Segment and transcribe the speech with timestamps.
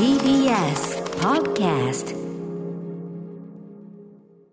[0.00, 2.16] TBS Podcast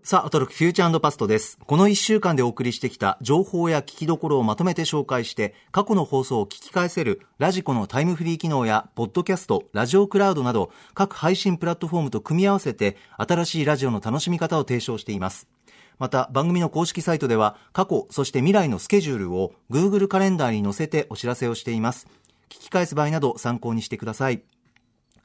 [0.04, 1.58] さあ、アトロクフューチャーパストです。
[1.66, 15.48] この1週間でお送りしてきた情報や聞きどころをまとめて紹介して、過去の放送を聞き返せるラジコのタイムフリー機能や、ポッドキャスト、ラジオクラウドなど、各配信プラットフォームと組み合わせて、新しいラジオの楽しみ方を提唱しています。
[15.98, 22.06] また、番組の公式サイトでは、過去、そして未来のスケジュールを Google カレンダーに載せてお知らせをしています。
[22.50, 24.42] 聞き返す場合など参考にしてください。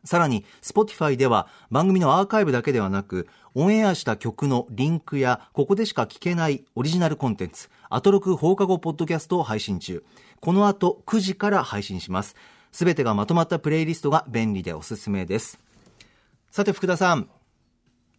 [0.05, 10.03] さらに、Spotify では番組のアーカイブだけではなく、オンエアした曲のリンクや、ここでしか聞けないオリジナルコンテンツ、アトロク放課後ポッドキャストを配信中。
[10.41, 12.35] この後9時から配信します。
[12.73, 15.61] すべてがまとまったプレイリストが便利でおすすめです。
[16.51, 17.29] さて、福田さん。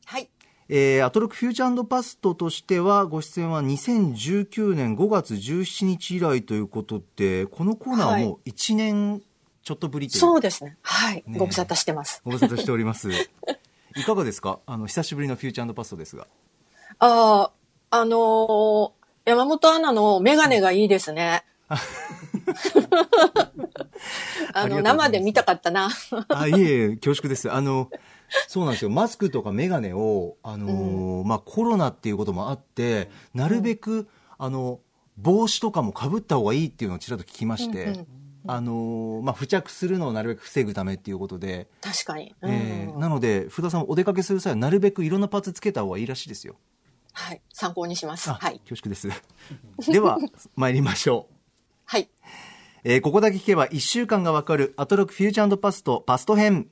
[0.05, 0.29] はい。
[0.69, 9.21] えー、アトロクフューチャーパストとしては、ご出演は2019年5月17日以来ということで、このコーナーはもう1年
[9.63, 10.77] ちょっとぶりというそうですね。
[10.81, 11.23] はい。
[11.25, 12.21] ねご無沙汰してます。
[12.25, 13.09] ご無沙汰しております。
[13.95, 14.59] いかがですか？
[14.65, 16.27] あの、久しぶりのフューチャーパストですが。
[16.99, 17.51] あ
[17.89, 18.91] あ、あのー
[19.25, 21.45] 山本アナのメガネがいいですね。
[24.53, 25.89] あ の、生で見たかったな。
[26.27, 27.49] あ、いえいえ、恐縮です。
[27.49, 27.89] あの、
[28.49, 28.89] そうなんですよ。
[28.89, 34.81] マスクとかメガネを、あのーまあ、コロナっていうこともあって、なるべく、あの、
[35.17, 38.07] 帽子とかも被った方がいいっていうのをちらっと聞きまして、うんうん
[38.45, 42.35] あのーまあ、付着するのをなるべく防ぐためっていうことで、確かに。
[42.41, 46.55] うんえーなので、福田さんお出かけする際はなるべくいろんなパーツつけた方がいいらしいですよ。
[47.13, 47.41] はい。
[47.53, 48.29] 参考にします。
[48.29, 48.59] あ、はい。
[48.67, 49.09] 恐縮です。
[49.91, 50.17] では、
[50.55, 51.33] 参りましょう。
[51.85, 52.09] はい。
[52.83, 56.69] えーここだけ聞けば1週間がわかるアトロクフューチャーパストパスト編。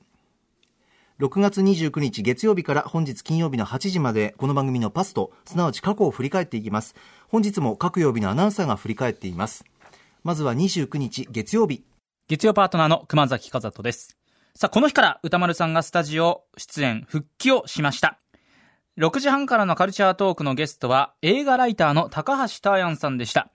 [1.18, 6.94] 6月29日月曜日から本日金曜日の8時までこの番組のパスト、すなわち過去を振り返っていきます。
[7.28, 9.64] 本日も各曜日のアナウンサーが振り返っています。
[10.24, 11.84] まずは29日月曜日。
[12.28, 14.16] 月曜パートナーの熊崎和人です。
[14.54, 18.20] さあ、この日から歌丸さんがスタジオ出演復帰をしました。
[18.98, 23.50] 6時半からのカルチャートークのゲストは映画ライターの高橋ターヤンさんでした。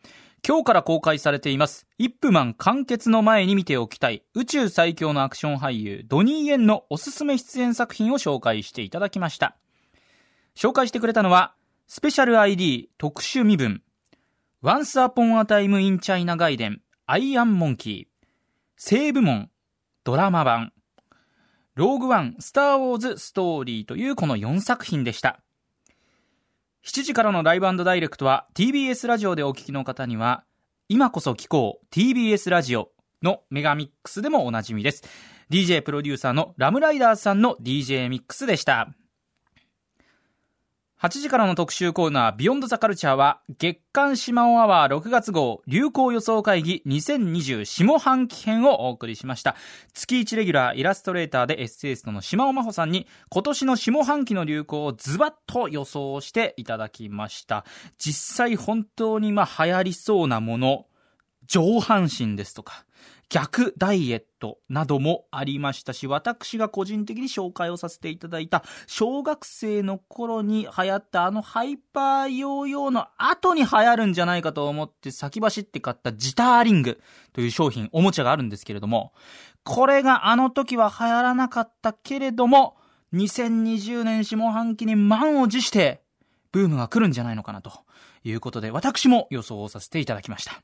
[0.45, 9.55] 今日から公開されています、イップマン完結の前に見ておきたい宇宙最強のアクション俳優ドニー・エンのおすすめ出演作品を紹介していただきました。
[10.53, 11.53] 紹介してくれたのは、
[11.87, 13.81] スペシャル ID 特殊身分、
[14.63, 18.27] Once Upon a Time in China 外伝、アイアンモンキー、
[18.75, 19.51] 西部門、
[20.03, 20.73] ドラマ版、
[21.75, 25.39] ローグワン、スター・ウォーズ・ストーリーというこの4作品でした。
[26.83, 30.43] 7時からのライブダイレクトは TBS ラジオでお聞きの方には、
[30.89, 32.89] 今こそ聞こう TBS ラジオ
[33.21, 35.03] のメガミックスでもおなじみです。
[35.51, 38.89] DJ プロデューサーのラムライダーさんの DJ ミックスでした。
[40.99, 49.55] 8時からの特集コーナー、ビヨンドザカルチャーは、月刊シマオアワー6月号、流行予想会議2020下半期編をお送りしました。
[49.93, 57.63] 月1レギュラー、イラストレーターでエッセイストの島尾真帆さんに、今年の下半期の流行をズバッと予想していただきました。
[57.99, 60.87] 実際本当にまあ流行りそうなもの、
[61.45, 62.85] 上半身ですとか、
[63.29, 77.01] 逆ダイエットなどもありましたし、私が個人的に紹介をさせていただいた、小学生の頃に流行ったあのハイパーヨーヨーの後に流行るんじゃないかと思って先走って買ったジターリング
[77.33, 79.13] という商品、おもちゃがあるんですけれども、
[79.63, 82.77] これがあの時は流行らなかったけれども、
[83.13, 86.01] 2020年下半期に満を持して、
[86.53, 87.71] ブームが来るんじゃないのかなと
[88.23, 90.61] いうことで、私も予想をさせていただきました。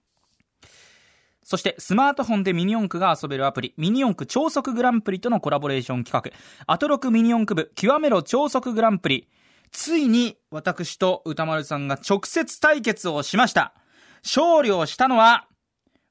[1.53, 9.29] そして、スマートフォンでミニ四駆が遊べるアプリ、ミニ四駆超速グランプリとのコラボレーション企画、アトロクミニ四駆部、極めろ超速グランプリ。
[9.69, 13.75] ついに、私と歌丸さんが直接対決をしました。
[14.23, 15.45] 勝利をしたのは、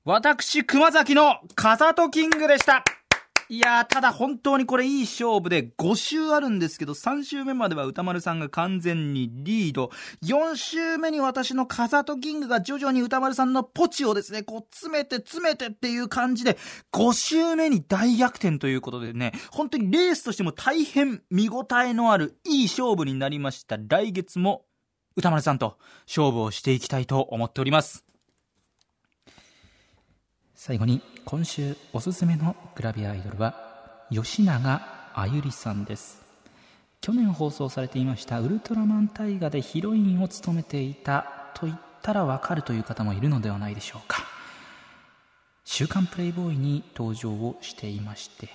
[0.04, 2.84] 私、熊崎の風とキングでした。
[3.52, 9.90] いやー、ただ本当にこれいい勝負で5周あるんですけど、3周目までは歌丸さんが完全にリード。
[10.24, 16.56] 4周目に私のカザトキングが徐々に歌丸さんのポチをですね、こう詰めて詰めてっていう感じで、
[16.94, 23.76] 5周目に大逆転ということでね、本当にレースとしても大変見応えのあるいい勝負になりました。
[23.76, 24.64] 来月も
[25.14, 25.76] 歌丸さんと
[26.06, 28.06] 勝負をしていきたいと思っております。
[30.64, 34.80] 最後に今週おすすめのグラビアアイドルは吉永
[35.12, 36.22] あゆりさんです。
[37.00, 44.22] 去年放送されていましたウルトラマン大河でヒロインを務めていたと言ったらわかるという方もいるのではないでしょうか。
[45.64, 48.48] 週刊プレイボーイに登場をしていまして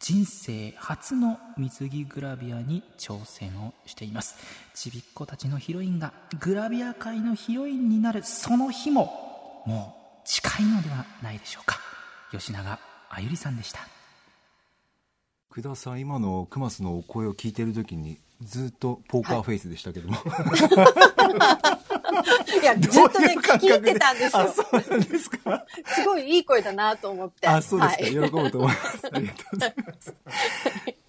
[0.00, 4.34] 人生初の水着グラビアに挑戦をしています。
[4.74, 11.78] ちびっ子たちのヒロインがグラビア界のヒロインになるその日ももう近いのではないでしょうか。
[12.32, 12.78] 吉永
[13.10, 13.80] あゆりさんでした。
[15.50, 20.16] 福田さん今のクマスのお声を聞いてるときにずっとポーカーフェイスでしたけども、
[22.60, 24.52] いや、ずっとね、聞いてたんですあよ。
[24.52, 25.64] そうなんですか？
[25.86, 27.48] すごいいい声だなと思って。
[27.48, 28.12] あそうですか、はい。
[28.12, 29.00] 喜ぶと思います。
[29.12, 30.14] ありがとうございます。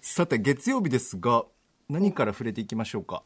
[0.00, 1.44] さて月曜日ですが
[1.90, 3.22] 何から触れていきましょうか？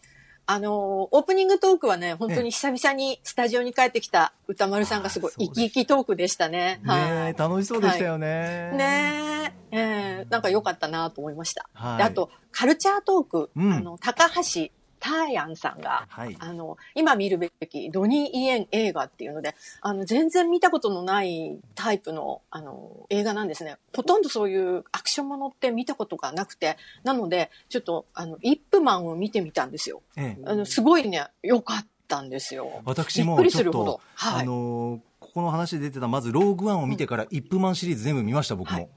[0.46, 6.80] あのー、オープニングトークはね、本当に久々にスタジオに帰ってきた歌丸さんがすごい生き生きトークでしたね。
[6.82, 7.30] ねはい。
[7.30, 11.68] え楽しそうでしたよね、ねえ、えーなんか良かったなと思いました。
[11.74, 11.98] はい。
[11.98, 13.72] であと、カルチャートーク、うん。
[13.72, 14.70] あの、高橋
[15.04, 23.78] ターヤンさんが、はいあの、今見るべきドニー・イエン映画っていうので、あの、全然見たことのないタイプの、あの、映画なんですね。
[23.96, 30.02] ほとんどそういうアクションものって見たことがなくて、なので、ちょっと、あの、イップマンを見てみたんですよ。
[30.16, 32.82] ええあの、すごいね、良かったんですよ。
[32.84, 34.42] 私もびっくりするほど。、はい。
[34.42, 38.88] あのーここの話で出てたまずローグワンを見てからイップマンシリーズ全部見ました僕も、はい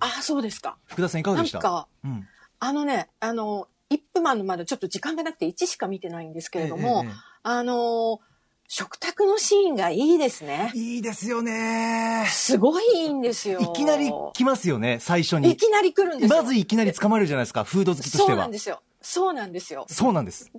[0.00, 0.78] あ、そうですか。
[0.86, 1.58] 福田さんいかがでした？
[1.58, 2.26] なんか、うん
[2.60, 7.14] あのね、あの、イップマンのまだちょっと時間がなくて1しか見てないんですけれども、えええ
[7.46, 8.20] あの、
[8.66, 10.78] 食卓のシーンがいいですねえ。
[10.78, 13.60] いいですよねすごいいいんですよ。
[13.60, 16.42] いきなり来ますよね最初いにきなり来るんですよ。
[16.42, 18.82] まずいきなり捕まるじゃないですかフード好きとしてそうなはんですよ。
[19.00, 19.84] そうなんですよ。
[19.88, 20.50] そうなんです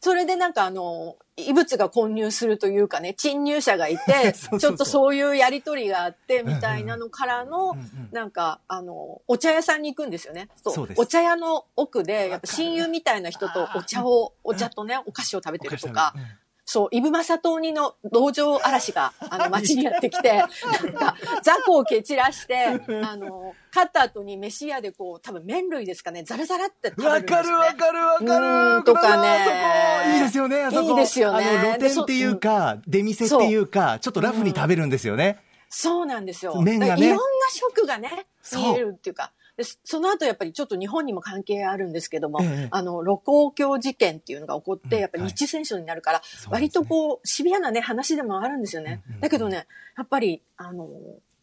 [0.00, 4.60] それでなんかあの、異物が混入するというかね、侵入者がいて、 そうそうそう。
[4.60, 10.48] ちょっとそういうやりとりがあって、みたいなのからの、うんうんなんか、あの、お茶屋さんに行くんですよね。
[10.64, 10.88] そう。
[10.96, 16.22] お茶屋の奥で、やっぱ親友みたいな人とお茶を、お茶とね、お菓子を食べてるとか、うん
[16.68, 27.22] そう、イブマサトウニの道場嵐が、 あの、街にやってきて、なんか、雑魚を蹴散らして、あの、勝った後に飯屋でこう、多分麺類ですかね、ザラザラって食べるんわ。
[27.22, 28.40] かるわかるわかう
[28.74, 30.16] るんとかね。
[30.16, 30.90] いいですよねあそこ。
[30.90, 31.44] いいですよね。
[31.48, 35.38] あの露店っていうか出店っていうかちょっとラフに食べるんですよね。
[35.68, 36.60] そうなんですよ。
[36.62, 37.06] 麺がね。
[37.06, 39.32] いろんな食がね、見えるっていうか。
[39.56, 42.68] でそその後やっぱりちょっと日本にも関係あるんですけども、ええ。
[42.70, 45.00] あの、露光橋事件っていうのが起こって、うん。
[45.00, 49.02] やっぱり日中戦争になるから、割とこう、シビアなね、話でもあるんですよね。
[49.20, 49.66] だけどね、
[49.96, 50.88] やっぱり、あの、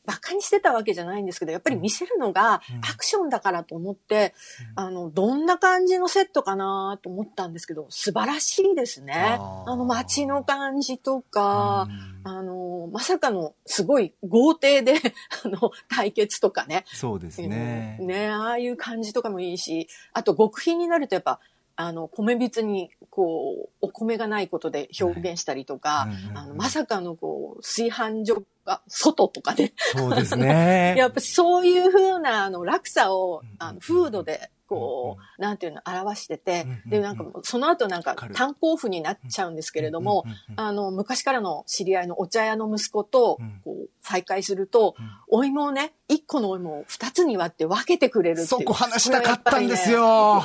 [0.05, 2.79] 馬鹿にしてたわけじゃないんですけど、やっぱり見せるのがうん。
[2.83, 4.33] アクションだからと思って、
[4.75, 9.13] あの、どんな感じのセットかなと思ったんですけど、素晴らしいですね。
[9.15, 12.13] あの街の感じとか、うん。
[12.25, 14.95] あの、まさかのすごい豪邸で、
[15.45, 16.83] あの、対決とかね。
[16.87, 17.97] そうですね。
[17.99, 21.39] ね、ああいう感じとかもいいし、あと極貧になるとやっぱ、
[21.75, 26.09] あの、米びつに、こう、お米がないことで表現したりとか、はい。
[26.09, 26.37] うんうんうん。
[26.37, 29.73] あの、まさかのこう、炊飯所が外とかね。
[29.77, 30.95] そうですね。
[30.97, 36.65] やっぱそういう風な、あの、落差をあの、風土で、こう、なんていうの、表してて。
[36.85, 40.23] で、なんかその後なんか炭鉱夫になっちゃうんですけれども
[40.55, 45.11] あの、昔からの知り合いのお茶屋の息子とうん、こう、再会すると、うん。
[45.27, 48.47] お芋をね、一個のお芋を二つに割って分けてくれるっていう。
[48.47, 50.43] そこ話したかったんですよ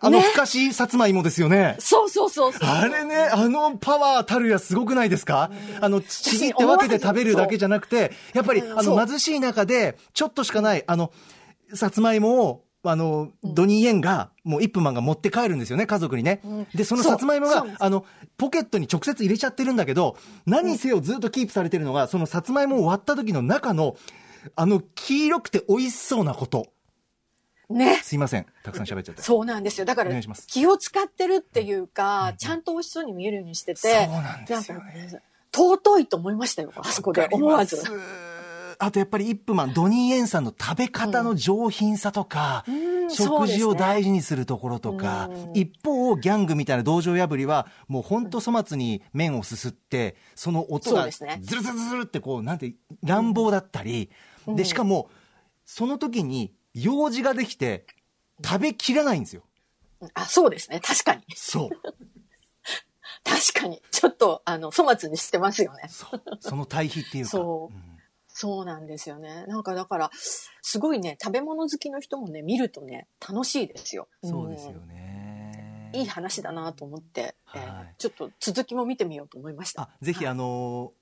[0.00, 1.76] あのねふかしさつまいもですよね。
[1.78, 2.52] そうそうそう。
[2.60, 5.50] あれね、あのパワーたるやすごくないですか？
[5.80, 11.12] あの、ちぎって分けて食べるだけじゃなくて、やっぱり、あの、貧しい中で、ちょっとしかない、あの、
[11.74, 16.66] さつまいもを、あの、ドニー・イエンが、もうイップマンが持って帰るんですよね、家族にねうん。
[16.74, 18.04] で、そのさつまいもがあの、
[18.38, 20.16] ポケットに直接入れちゃってるんだけど、
[20.46, 23.96] 何せよずっとキープされてるのが、そのさつまいもを割った時の中の、
[24.56, 26.71] あの、黄色くて美味しそうなこと。
[27.72, 28.00] ね。
[28.02, 28.46] すいません。
[28.62, 29.22] たくさん喋っちゃって。
[29.22, 29.84] そうなんですよ。
[29.84, 30.10] だから
[30.46, 35.22] 気を使ってるっていううんうかん、ちゃんと美味しそうに見えるようにしてて、そうなんですよね
[35.54, 37.82] 尊いと思いましたよ、あそこで思わず。
[38.78, 51.24] あとやっぱりイップマン、ドニー・エンさんの食べ方の上品さとか、うん食事を大事事にするところとか、うん一方、ギャングみたいな道場破りは、もう本当粗末に麺をすすって、その音がズ
[51.56, 54.10] ルズルズルってこう、なんて、乱暴だったり、
[54.46, 55.10] うんで、しかも、
[55.66, 57.86] その時に用事ができて、
[58.44, 59.42] 食べきらないんですよ。
[60.14, 60.80] あ、そうですね。
[60.80, 61.22] 確かに。
[61.34, 61.70] そう。
[63.24, 63.80] 確かに。
[63.90, 65.88] ちょっと、あの、粗末にしてますよね。
[65.88, 66.22] そう。
[66.40, 67.30] その対比っていうか。
[67.30, 67.92] そううん
[68.34, 69.44] そうなんですよね。
[69.46, 74.08] なんかだから、すごいね、食べ物好きの人もね、見るとね、楽しいですよ。
[74.24, 75.90] そうですよんね。
[75.92, 79.82] いい話だなと思って、えーはいちょっと続きも見てみようと思いました。
[79.82, 81.01] あぜひはいあのー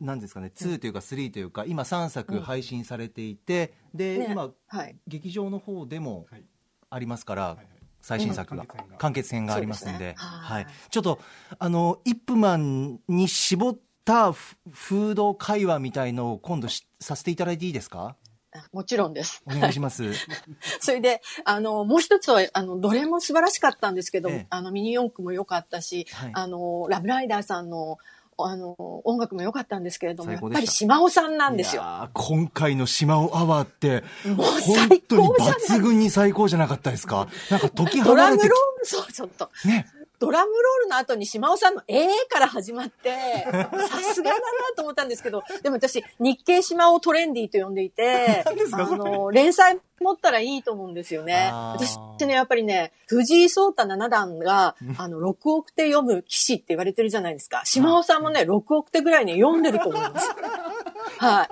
[0.00, 4.96] なんですかね2というか3というか今3作配信されていて、で、ね今はい。
[5.06, 6.44] 劇場の方でもはい。
[6.90, 7.66] ありますから、はいはい。
[8.00, 8.96] 最新作が、完結編が。
[8.98, 9.98] 完結編がありますんで。
[9.98, 10.14] ですね。
[10.16, 10.62] ははい。
[10.62, 11.18] い、ちょっと
[11.58, 18.16] あのイップマンに絞ったフフード会話みたいのを今度しさせていただいていいですか？
[18.54, 19.42] あもちろんです。
[19.46, 20.04] お願いします。
[20.80, 24.46] それで、あの、もう一つは、あの、どれも素晴らしかったんですけど、ええ。
[24.48, 26.30] あの、ミニ四駆も良かったし、はい。
[26.32, 27.98] あの、ラブライダーさんの
[28.40, 31.82] あの、音楽も良かったんですけれども、やっぱり島尾さんなんですよ。
[32.12, 37.28] 今回の島尾アワーって、もう本最当に抜群に最高じゃなかったですか？
[37.50, 39.50] なんか時ドラ離れてムロール、そう、ちょっと。
[39.62, 39.86] き、ね。
[40.18, 43.10] ドラムロールの後に島尾さんのええから始まって、
[43.52, 44.42] さすがだな
[44.76, 51.50] と思ったんですけど、でも私、日経島尾トレンディと呼んでいて、あの、連載持ったらいいと思うんですよね。
[51.52, 51.84] あー
[52.18, 57.62] 私ね、やっぱりね、藤井聡太七段が、あの、6億手読む棋士って言われてるじゃないですか。
[57.64, 60.34] 島尾さんもね、6億手ぐらいね、読んでると思うんですよ。
[61.18, 61.48] はい。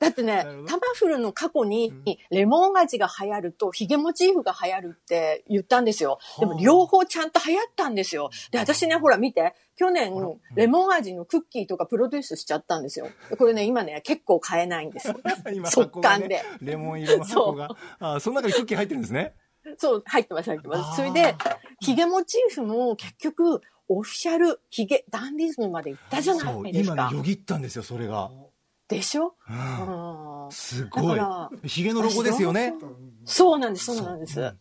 [0.00, 1.92] だってねタマフルの過去に、
[2.30, 6.18] レモン味が流行ると、ヒゲモチーフが流行るって言ったんですよ。
[6.38, 8.30] でも、両方ちゃんと流行ったんですよ。
[8.50, 10.12] で、私ね、ほら見て、去年、
[10.54, 13.08] レモン味のクッキーとかプロデュースしちゃったんですよ。
[13.38, 15.20] これね、今ね、結構買えないんですよ。
[15.54, 16.42] 今速乾で。
[16.60, 17.68] レモン色の箱が。
[18.00, 19.34] あーその中にクッキー入ってるんですね。
[19.76, 20.96] そう、入ってます、入ってます。
[20.96, 21.34] それで、
[21.80, 27.16] ヒゲモチーフも結局、オフィシャルヒゲ、ダンディズムまで行ったじゃないですか今ね、。
[27.16, 28.30] よぎったんですよ、それが。
[28.88, 29.34] でしょ？
[29.48, 31.20] うんうんすごい。
[31.68, 32.74] ヒゲのロゴですよね。
[33.24, 34.54] そうなんです、そうなんです。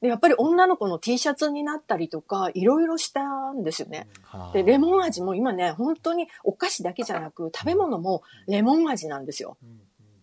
[0.00, 4.08] で、やっぱり女の子の T シャツになったりとか、いろいろしたんですよね。
[4.22, 9.56] はあで、レモン味も今ね、本当にお菓子だけじゃなく、食べ物もレモン味なんですよ。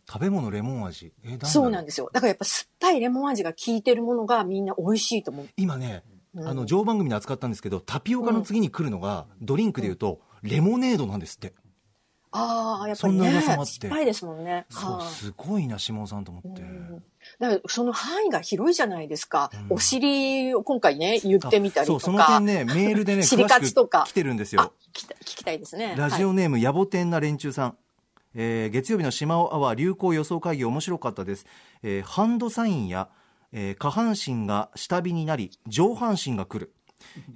[0.07, 1.13] 食べ物レモン味。
[1.23, 2.09] え、そうなんでですよ。
[2.11, 5.47] だからやっぱ酸っぱいレモン味が効いてるものがみんな美味しいと思う。
[5.55, 6.03] 今ね、
[6.35, 11.53] うんあの、常番組で扱ったんですけど、タピオカの次に来るのが、ドリンクで言うと、レモネードなんですって。
[12.31, 14.65] ああ、やっぱりね、そんな噂もあっですもんね。
[14.69, 16.61] そう、はいすごいな、下尾さんと思って。
[16.61, 17.03] うん
[17.39, 19.51] だからその範囲が広いじゃないですか。
[19.53, 22.25] うんお尻を今回ね、言ってみたりとそう、か。
[22.27, 24.73] その点ね、 メールでね、尻詳し来てるんですあよ。
[24.93, 25.93] 聞きたいですね。
[25.97, 27.77] ラジはいオネーム、野暮天な連中さん。
[28.33, 31.45] えー月曜日の島尾アワー流行予想会議面白かったです。
[31.83, 33.09] えーハンドサインや、
[33.51, 36.73] えー下半身が下火になり、上半身が来る。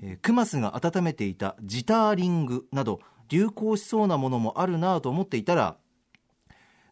[0.01, 5.77] えークマスが温めていたジターリングなど、流行しそうなものもあるなと思っていたら、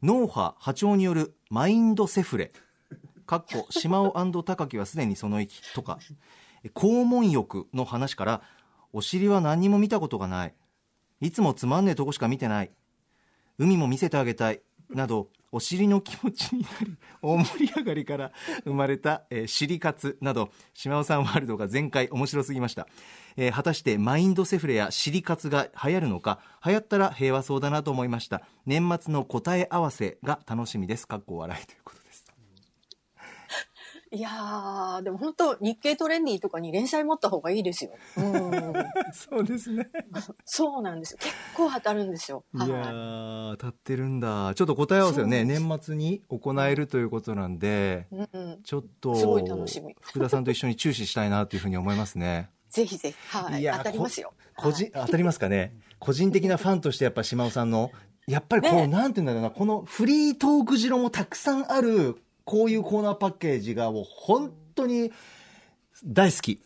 [0.02, 2.52] 脳波波長によるマインドセフレ。
[3.26, 6.00] かっこ、島尾高木はすでにその域とか、
[6.76, 8.42] 肛門浴の話から、
[8.92, 10.54] お尻は何にも見たことがない。
[11.22, 12.72] いつもつまんねえとこしか見てない。
[13.58, 14.62] 海も見せてあげたい。
[14.90, 18.32] など、お尻の気持ちになり、大盛り上がりから
[18.66, 22.88] 生まれた、えー、尻活など、島尾さんワールドが全開面白すぎました。
[23.38, 28.42] えー果たしてマインドセフレや尻活が流行るのか、流行ったら平和そうだなと思いました。
[28.66, 31.08] 年末の答え合わせが楽しみです。
[31.08, 32.03] かっこ笑いということ。
[34.14, 37.92] いやー、でも本当日経トレンディとかに連載持った方がいいですよ。
[38.18, 38.52] うん。
[39.12, 39.90] そうですね。
[40.46, 41.18] そうなんですよ。
[41.20, 42.44] 結構当たるんですよ。
[42.54, 42.72] いやはい。
[42.92, 44.54] ー、当たってるんだ。
[44.54, 48.60] ちょっと答え合わせをね、年末に行えるということなんで、うんうん。
[48.62, 52.52] ちょっと、すごい楽しみ福田さんと一緒に注視したいなというふうに思いますね。
[52.70, 53.18] ぜひぜひ。
[53.36, 53.62] はい。
[53.62, 54.34] いや当たりますよ。
[54.56, 55.76] 個人、当たりますかね。
[55.98, 57.92] 個人的なファンとしてやっぱ島尾さんの、
[58.28, 65.12] やっぱりこう、ねなんていうんだろうな、このフリートーク汁もたくさんある、こういうコーナーパッケージがもう本当に
[66.06, 66.62] 大好き。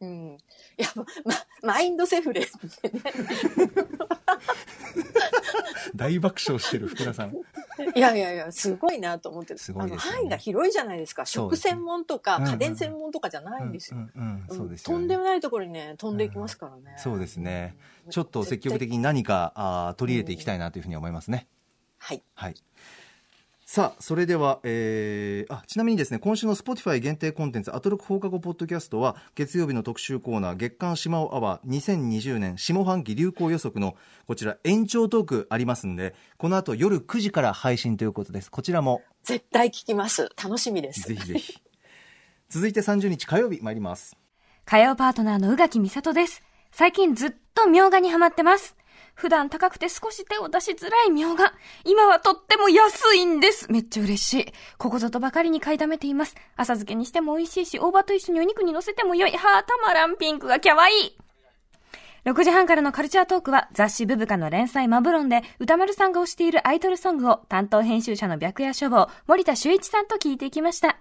[0.00, 0.38] うん。
[0.78, 0.88] いや、
[1.24, 2.46] ま、マインドセフレね。
[5.94, 7.34] 大爆笑してる福田さん。
[7.94, 9.58] いやいやいや、すごいなと思ってる。
[9.58, 11.26] すごいですよねあの範囲が広いじゃないですか。
[11.26, 13.98] 食専門とかうんうん家電専門とかじゃないんですよ。
[14.84, 16.96] とんでもないところにね、飛んでいきますからね。
[16.96, 17.76] そうですね。
[18.08, 21.46] ちょっと積極的に何かあー取り入れていきたいなというふうに思いますね。
[21.98, 22.22] はい。
[22.34, 22.54] はい。
[23.72, 33.94] さあ、それでは、えー、あ、ちなみにですね、今週の Spotify 限定コンテンツ、アトロク放課後ポッドキャストは、月曜日の特集コーナー、月刊島尾アワー2020年下半期流行予測の、
[34.26, 38.50] こちら延長トークありますんで、この後夜9時から配信ということです。
[38.50, 40.30] こちらも、絶対聞きます。
[40.42, 41.02] 楽しみです。
[41.02, 41.62] ぜひぜひ。
[42.48, 44.16] 続いて30日火曜日参ります。
[44.64, 46.42] 火曜パートナーの宇垣美里です。
[46.72, 48.74] 最近ずっとみょうがにハマってます。
[49.20, 51.52] 普段高くて少し手を出しづらいみょうが。
[51.84, 53.70] 今はとっても安いんです。
[53.70, 54.46] めっちゃ嬉しい。
[54.78, 56.34] ここぞとばかりに買いだめています。
[56.56, 59.32] 浅漬けにしても美味しいし、大葉と一緒にお肉に乗せても良い。
[59.32, 61.18] はあ、たまらんピンクがキャワイイ。
[62.24, 70.96] 6時半からのカルチャートークは雑誌ブブカの連載マブロンで歌丸さんが推しているアイドルソングを担当編集者の白夜書房森田修一さんと聞いていきました。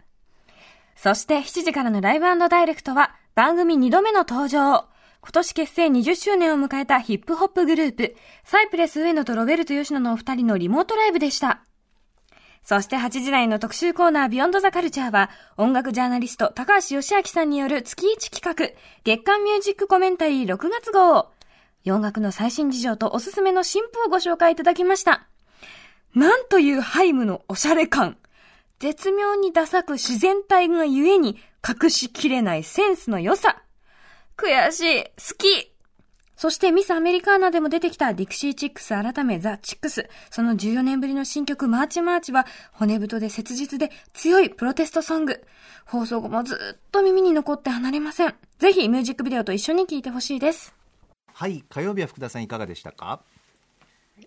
[0.97, 4.89] そして7時からのライブダイレクトは番組2度目の登場。
[5.21, 11.61] 今年結成20周年を迎えたヒップホップグループ、サイプレス上野とロベルト吉野のお二人のリモートライブでした。
[12.63, 21.29] そして8時台の特集コーナービヨンドザカルチャーは音楽ジャーナリスト高橋義明さんによる月1企画月間ミュージックコメンタリー6月号。
[21.83, 25.27] 洋楽の最新事情とおすすめの新譜をご紹介いただきました。
[26.15, 28.17] なんというハイムのおしゃれ感。
[28.79, 33.61] 絶妙にダサく自然体がゆえに隠しきれないセンスの良さ。
[34.39, 35.03] 悔しい。
[35.03, 35.71] 好き。
[36.35, 40.09] そしてミスアメリカーナでも出てきたディクシーチックス改めザ・チックス。
[40.31, 45.43] その14年ぶりの新曲マーチマーチは骨太で切実で強いプロテストソング。
[45.85, 48.35] 放送後もずっと耳に残って離れません。
[48.57, 50.73] ぜひミュージックビデオと一緒に聴いてほしいです。
[51.33, 53.19] はい火曜日は福田さんいかがでしたか？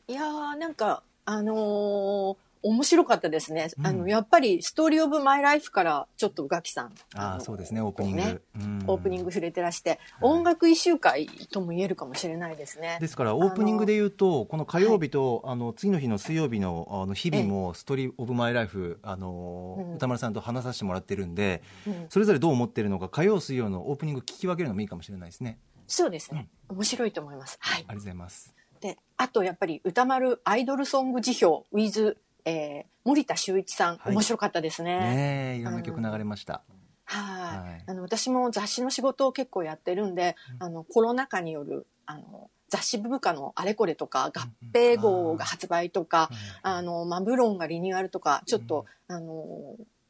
[0.09, 3.69] いやー、なんか、あのー面白かったですね。
[3.79, 6.95] うんあの、やっぱり、ストーリーオブマイライフから、ちょっと宇垣さん。
[7.15, 12.99] ああのそうですねオープニング、ねうんオープニング触れてらして、音楽一周会とも言えるかもしれないですね。
[13.01, 26.49] ですからオープニングで言うとこの火曜日と、あの次の日の水曜日のあの日々も「ストーリー・オブ・マイ・ライフ」あの、うん歌丸さんと話させてもらってるんでうんそれぞれどう思ってるのか火曜水曜のオープニング聞き分けるのもいいかもしれないですねそうですね。
[26.69, 27.59] 面白いと思います。
[27.61, 27.85] はいあり。
[27.85, 34.13] がとうございますで、あとやっぱり歌丸アイドルソング辞表 with、えー、森田修一さん、はい。
[34.13, 34.99] 面白かったですね。
[34.99, 36.63] ねえいろんな曲流れました、
[37.05, 37.85] はい、はい。
[37.87, 44.31] あの私も雑誌の仕事を結構やってるんで、あのコロナ禍によるあの雑誌部下のあれこれとか合
[44.73, 46.31] 併号が発売とか、
[46.63, 49.35] あのマブロンがリニューアルとかちょっと、あの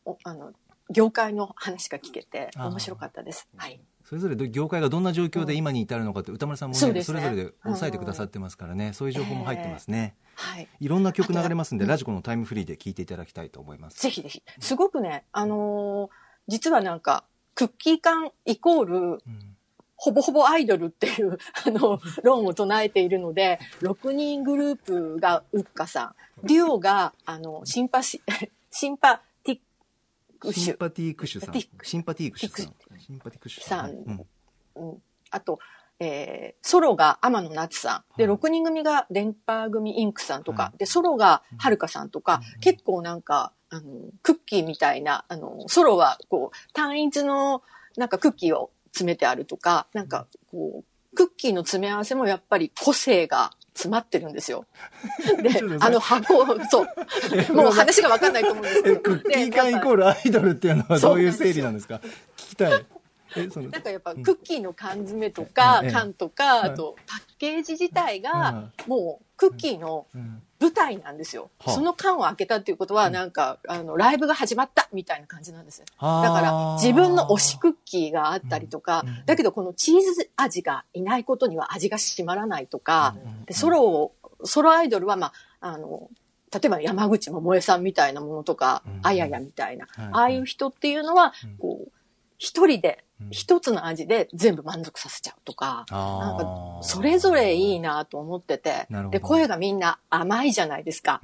[0.05, 0.53] おあの
[0.91, 3.49] 業界の話が聞けて面白かったです。
[3.57, 3.81] はい。
[4.05, 8.93] それぞれど業界がどんな状況で今に至るのかって歌丸さんもねそれぞれで抑えてくださってますからね。
[8.93, 10.69] そういう情報も入ってますね、はい。
[10.81, 14.01] いろんな曲流れますんでラジコのタイムフリーで聴いていただきたいと思います。
[14.01, 14.43] ぜひぜひ。
[14.61, 17.25] すごくね、あのー実はなんか、
[17.55, 19.21] クッキー缶イコール、うん
[20.05, 28.21] ほぼほぼアイドルっていう、 あの、論を唱えているので、6人グループがウッカさん、デュオが、あの、シンパシ、
[28.73, 29.61] シンパティッ
[30.41, 30.65] クシュ。
[30.65, 31.55] シンパティクシュさん。
[31.85, 32.75] シンパティクシュさん。
[32.99, 33.91] シンパティクシュさん。
[33.91, 34.27] うん。
[34.75, 35.61] うん、あと、
[36.03, 38.19] えーソロが天野夏さん。
[38.19, 38.37] で、はい。
[38.37, 40.79] 6人組が電波組インクさんとか、はい。
[40.79, 42.61] で、ソロがはるかさんとか、うん。
[42.61, 43.83] 結構なんか、あの、
[44.23, 47.63] クッキーみたいな、あの、ソロは、こう、単一の、
[47.97, 54.67] なんかクッキーを詰めてあるとか、なんか、こう、クッキーの詰め合わせもやっぱり個性が詰まってるんですよ。
[55.43, 56.87] であの箱を、そう。
[57.55, 58.95] もう話がわかんないと思うんですけど。
[58.95, 61.97] えクッキー缶イコールアイドルっていうのはどういう整理なんですか？
[62.37, 62.87] 聞きたい
[63.71, 65.93] なんかやっぱクッキーの缶詰とかうん。
[65.93, 70.43] 缶とか、あとパッケージ自体がもうクッキーのうん。
[70.63, 71.51] 舞台なんですよ。
[71.59, 71.75] はあ。
[71.75, 75.81] その缶を開けたっていうことはなんかあのライブが始まったみたいな感じなんです。
[75.81, 83.17] だから自分の推しクッキーがあったりとかだけどこのチーズ味がいないことには味が締まらないとか、
[83.51, 84.13] ソロを、
[84.45, 86.09] ソロアイドルはまあ、あの、
[86.53, 90.09] 例えば山口百恵さんみたいなものとかうん、あややみたいな、はい。
[90.13, 91.93] ああいう人っていうのはうん、こう、
[92.43, 101.21] 一人でうん、一つの味で全部満足させちゃうとか、なんかそれぞれいいなと思っててで、声がみんな甘いじゃないですか。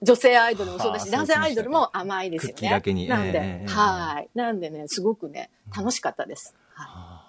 [0.00, 2.70] 女性アイドルもそうだし、はあ男性アイドルも甘いですよね。
[3.08, 4.30] なんで、はい。
[4.34, 6.54] なんでね、すごくね、楽しかったです。
[6.72, 7.20] はい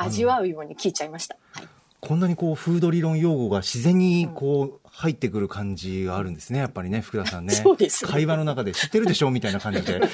[0.00, 1.36] 味わうように聞いちゃいました。
[1.52, 1.68] はい。
[2.00, 6.58] こんなにこうフード理論用語が自然にこう入ってくる感じがあるんですね。
[6.58, 7.54] やっぱりね福田さんね。
[7.54, 8.10] そうですね。
[8.10, 10.00] 会話の中で知ってるでしょみたいな感じで。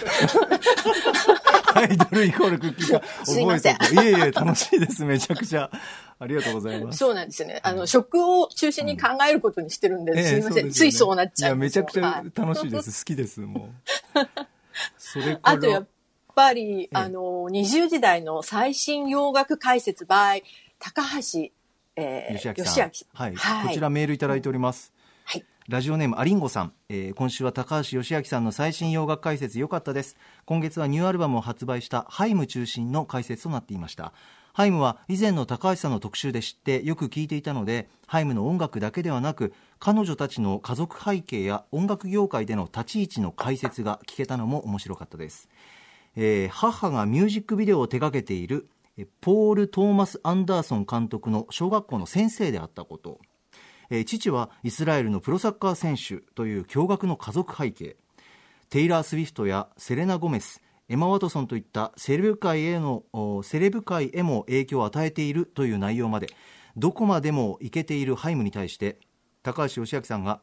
[1.74, 5.04] アイドルイコールクッキーが覚えていえいえ楽しいです。
[5.04, 5.70] めちゃくちゃ。
[6.18, 6.98] ありがとうございます。
[6.98, 7.60] そうなんですよね。
[7.62, 10.50] あの、食を中心に考えることにしてるんで、ええすいません。
[10.50, 10.72] うですよね。
[10.72, 12.32] ついそうなっちゃうんいやめちゃくちゃはい。
[12.34, 13.68] 楽しいです、好きですも
[14.14, 14.20] う。
[14.96, 15.88] それあとやっ
[16.34, 17.20] ぱり、えあの、
[17.50, 20.42] 20時代の最新洋楽解説 by
[20.78, 21.50] 高橋、
[21.96, 22.90] えー、吉明さん。
[23.14, 23.68] はい、はい。
[23.68, 24.92] こちらメールいただいております、
[25.24, 25.44] はい。
[25.68, 30.16] ラジオネームアリンゴさん、えー今週は高橋義明さんの最新洋楽解説良かったです。
[30.44, 34.12] 今月はニューアルバムを発売したハイム中心の解説となっていました。
[34.52, 45.48] ハイムは以前の高橋さんの特集で知ってよく聞いていたのでハイムの音楽だけではなく彼女たちの家族背景や音楽業界での立ち位置の解説が聞けたのも面白かったです。
[46.14, 48.75] えー母がミュージックビデオを手掛けているえー
[49.20, 53.20] ポール・トーマス・アンダーソン監督の小学校の先生であったこと、
[54.06, 57.96] 父はイスラエルのプロサッカー選手という驚愕の家族背景。
[58.68, 63.04] テイラー・スウィフトやセレナ・ゴメスエマ・ワトソンといったセレブ界への
[63.42, 66.28] セレブ界へも影響を与えているという内容まで
[66.76, 69.00] どこまでもいけているハイムに対して
[69.42, 70.40] 高橋義明さんが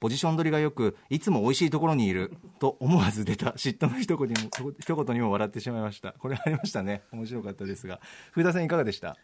[0.00, 6.12] ポジション取りがよくいつも美味しいところにいると思わず出た嫉妬の一言にも一言にも笑ってしまいました。
[6.12, 7.02] これありましたね。
[7.12, 8.00] 面白かったですが。
[8.30, 9.16] 福田さんいかがでした？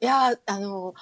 [0.00, 0.94] いや、あの、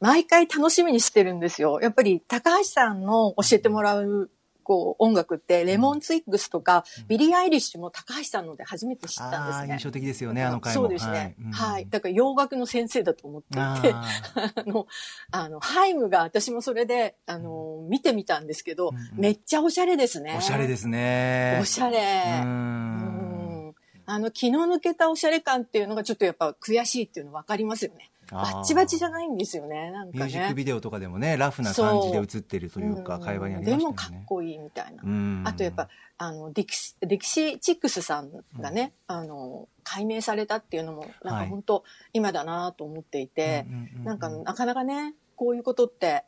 [0.00, 1.80] 毎回楽しみにしてるんですよ。
[1.80, 4.30] やっぱり高橋さんの教えてもらう、
[4.66, 9.74] こう、音楽って、レモンツイッグスとか、ビリー・アイリッシュも高橋さんので初めて知ったんですね。
[9.74, 11.36] 印象的ですよねあの回もそうですね。
[11.40, 11.86] うんはい。
[11.88, 13.82] だから洋楽の先生だと思っていて、あ
[14.56, 14.88] あの、
[15.30, 20.32] あの、ハイムが私もそれで、あの、見てみたんですけど、うんうんめっちゃおしゃれですね。
[20.32, 21.98] ーおしゃれですねおしゃれ。
[21.98, 23.74] ううんん
[24.04, 28.10] あの、気の抜けたおしゃれ感っていうのがちょっとやっぱ悔しいっていうの分かりますよね。
[28.30, 29.90] バッチバチじゃないんですよね。
[29.90, 30.18] なんかね。
[30.18, 33.82] ミュージックビデオとかでもね、ラフな感じで映ってるというか、ん会話にありましたよね。
[33.82, 35.02] でもかっこいいみたいな。
[35.04, 35.42] うん。
[35.46, 41.44] あとやっぱ、あの、ディキシ、ディキシチックスさんがね、あの、解明されたっていうのも、なんはい。
[41.44, 46.24] か本当、今だなと思っていて、うんうんうんうんなんかなかなかね、こういうことって、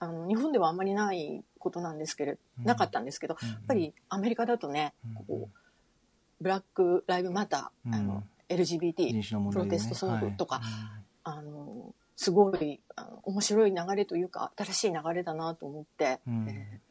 [0.00, 2.64] あの、日本ではあんまりないことなんですけれど、うん。
[2.64, 8.06] なかったんですけど、うんやっぱりアメリカだとね、うんこう、ブラックライブマター、あうん。
[8.06, 10.97] の、LGBT プロテストソングとか、はい
[11.36, 16.88] あの、すごいあの面白い流れというか、新しい流れだなと思って、うんえー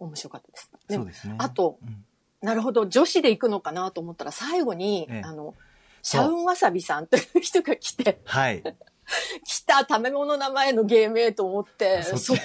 [0.00, 0.70] 面白かったです。
[0.88, 1.12] でもね。
[1.38, 2.04] あとうん
[2.44, 5.54] なるほど、女子で行くのかなと思ったら、最後に、ええあの、
[6.02, 8.62] シャウンわさびさんという人が来て、はい。
[9.44, 12.40] 来た食べ物名前の芸名と思って、そこ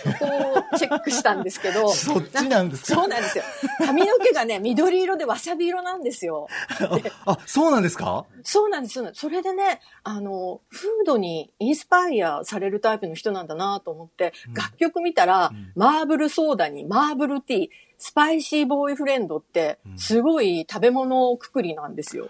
[0.74, 2.96] をチェックしたんですけど、 そっちなんですか？
[3.02, 3.44] そうなんですよ。
[3.80, 6.48] 髪の毛がね、緑色でわさび色なんですよ。
[7.26, 8.26] あ、あそうなんですか？
[8.44, 8.94] そうなんです。
[8.96, 22.30] そうなんですそれでね、あの、フードにインスパイアされるタイプの人なんだなと思って、うん楽曲見たら、うんマーブルソーダにマーブルティー、スパイシーボーイフレンドってう、んすごい食べ物くくりなんですよ。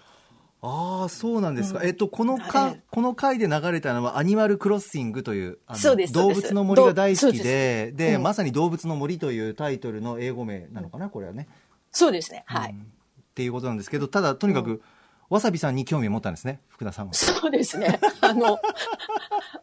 [0.62, 1.80] ああ、そうなんですか。
[1.80, 11.48] うんえっと、このえかえ、この回で流れたのは、アニマルクロッシングという、あの動物の森が大好きで、で、うんまさに動物の森というタイトルの英語名なのかな、これはね。
[11.92, 12.44] そうですね。
[12.46, 12.70] はい。
[12.70, 12.92] うん
[13.30, 14.82] っていうことなんですけど、ただ、とにかく、
[15.30, 17.14] わさびさんに興味を持ったんですね、福田さんは。
[17.14, 18.00] そうですね。
[18.20, 18.60] あの、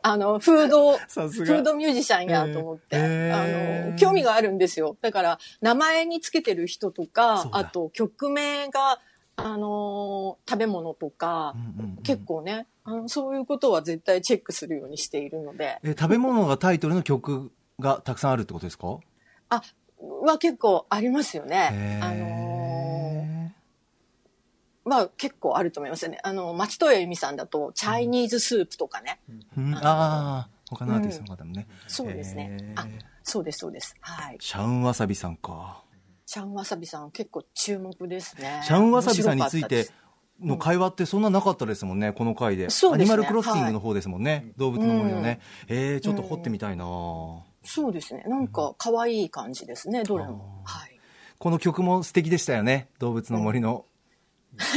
[0.02, 4.98] あの、フード、フードミュージシャンやと思って、えーあの、興味があるんですよ。
[5.02, 9.00] だから、名前につけてる人とかあと曲名が、
[9.38, 19.00] あの、食べ物とか、うんうんうん結構ねあの、そういうことは絶対チェックするようにしているので、え、食べ物がタイトルの曲がたくさんあるってことですか？
[19.50, 19.62] あ、
[20.00, 23.52] は結構ありますよねあの
[24.86, 26.20] まあ結構あると思いますよね。
[26.24, 29.20] あの、松任谷由実さんだと、チャイニーズスープとかね。
[29.58, 31.68] うんああ、他のアーティストの方もね。
[31.88, 32.88] そうですねあ、
[33.24, 33.96] そうです、そうです。
[34.00, 34.38] はい。
[34.40, 35.84] シャウンわさびさんか。
[36.30, 38.62] シャンわさびさん結構注目ですね。
[38.66, 39.88] シャウンわさびさんについて
[40.44, 42.70] の会話ってそんななかったですもんね、この回で。
[42.70, 44.52] そうですねアニマルクロッシングの方ですもんね。
[44.58, 45.40] 動物の森のね。
[45.70, 46.84] えー、ちょっと掘ってみたいな、
[47.64, 48.26] そうですね。
[48.28, 50.64] なんか可愛い感じですね、どれも。
[50.66, 51.00] はい。
[51.40, 52.90] この曲も素敵でしたよね。
[53.00, 53.86] 動物の森の。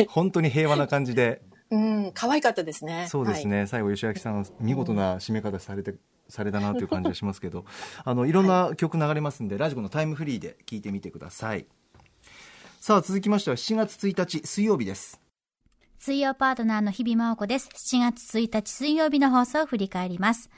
[0.07, 1.43] 本当に平和な感じで。
[1.73, 3.09] うん、可愛かったですね。
[3.09, 5.97] そうですね、最後吉明さん見事な締め方されて、
[6.31, 7.65] されたなという感じがしますけど
[8.05, 11.67] あのいろんな曲流れますんで、ラジコのタイムフリーで聞いてみてください
[12.81, 15.21] さあ続きましては7月1日水曜日です
[16.03, 17.69] 水曜パートナーの日々真央子です。
[17.75, 20.49] 7月1日水曜日の放送を振り返ります。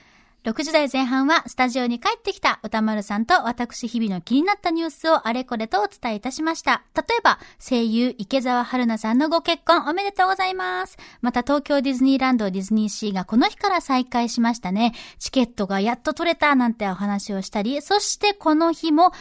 [0.44, 6.82] 6時台前半はスタジオに帰ってきた歌丸さんと私日々の気になったニュースをあれこれとお伝えいたしました。
[6.96, 10.98] 例えば、声優池澤春菜さんのご結婚おめでとうございます。
[11.20, 14.94] また東京ディズニーランドディズニーシーがこの日から再開しましたね。
[15.20, 19.12] チケットがやっと取れたなんてお話をしたり、そしてこの日も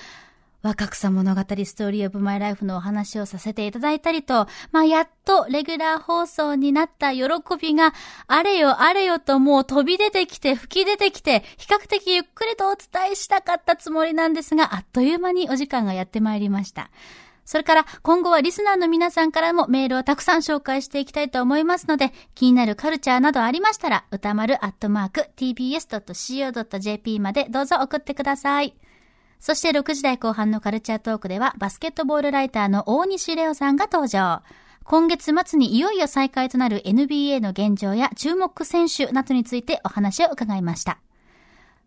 [0.61, 7.23] 若草物語ストーリーオブマイライフのお話をさせていただいたりと、まあ、やっとレギュラー放送になった喜
[7.59, 7.93] びが、
[8.27, 16.91] あれよあれよともう飛び出てきて吹き出てきて、比較的ゆっくりとお伝えしたかったつもりなんですが、あっという間にお時間がやってまいりました。
[17.43, 28.75] それから今後はリスナーの皆さんからもメールをたくさん紹介していきたいと思いますので、気になるカルチャーなどありましたら、歌丸アットマーク tbs.co.jp までどうぞ送ってください。
[29.41, 34.43] そして6時台後半のカルチャートークでは、バスケットボールライターの大西レオさんが登場。
[34.83, 40.99] 今月末にいよいよ再開となる NBA の現状や注目選手などについてお話を伺いました。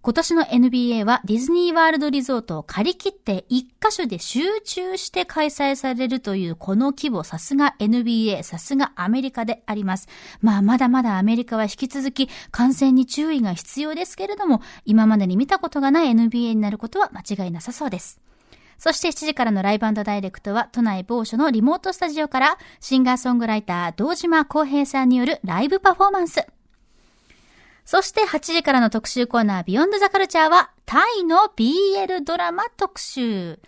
[0.04, 10.08] 今年の NBA はディズニーワールドリゾートを借り切って一箇所で集中して開催されるというこの規模さすが NBA さすがアメリカであります。
[10.42, 18.20] まあまだまだアメリカは引き続き感染に注意が必要ですけれども今までに見たことがない NBA になることは間違いなさそうです。
[18.76, 26.46] そして7時からのライブダイレクトは都内某所のリモートスタジオからシンガーソングライター堂島康平さんによるライブパフォーマンス。
[27.84, 33.60] そして8時からの特集コーナービヨンドザカルチャーはタイの BL ドラマ特集。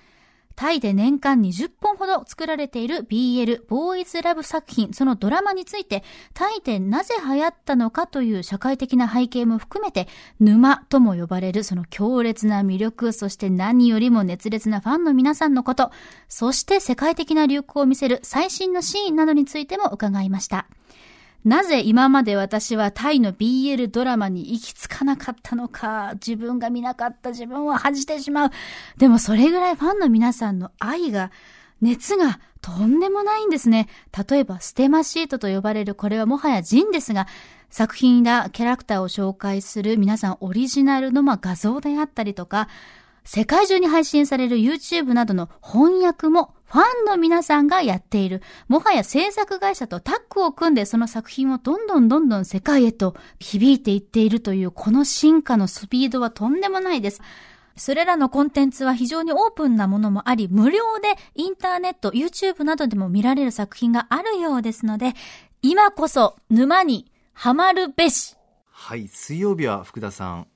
[0.57, 6.03] タイで年間20本ほど作られている BL、ボーイズラブ作品、そのドラマについて、
[6.33, 10.09] タイでなぜ流行ったのかという社会的な背景も含めて、
[10.41, 15.91] 沼とも呼ばれるその強烈な魅力、そして何よりも熱烈なファンの皆さんのこと、
[16.27, 20.67] そして世界的な流行を見せる最新のシーンなどについても伺いました。
[21.47, 28.51] なぜ今まで私はタイの BL ドラマに行き着かなかったのか、自分が見なかった自分を恥じてしまう。
[28.97, 31.31] でもそれぐらいファンの皆さんの愛が、
[31.81, 33.89] 熱がとんでもないんですね。
[34.29, 37.29] 例えばステマシートと呼ばれるこれはもはやジンですが、
[37.71, 42.67] 作品やキャラクターを紹介する皆さんオリジナルのま画像であったりとか、
[43.23, 48.43] 世界中に配信される YouTube などの翻訳もファンの皆さんがやっている。
[48.69, 57.23] もはや制作会社とタッグを組んでその作品をどんどんどんどん世界へと響いていっているというこの進化のスピードはとんでもないです。
[57.77, 65.15] それらのコンテンツは非常にオープンなものもあり、無料でインターネット、YouTube などでも見られる作品があるようですので、
[65.63, 68.37] 今こそ沼にはまるべし。
[68.71, 70.47] はい、水曜日は福田さん、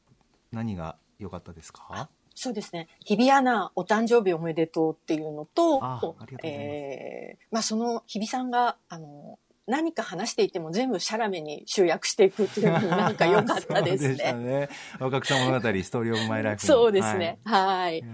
[0.52, 2.10] 何が良かったですか？
[2.42, 2.88] そうですね。
[3.04, 6.00] 日比アナ、お誕生日おめでとうっていうのと、あ
[6.42, 14.44] えーまあその日比さんが、あの、何か話していても全部シャラメに集約していくっていうのがなんか良かったですそうね。
[14.60, 14.68] ね。
[14.98, 16.64] 若草物語、ストーリーオブマイライフ。
[16.64, 17.38] そうですね。
[17.44, 18.00] はい。
[18.00, 18.04] はい。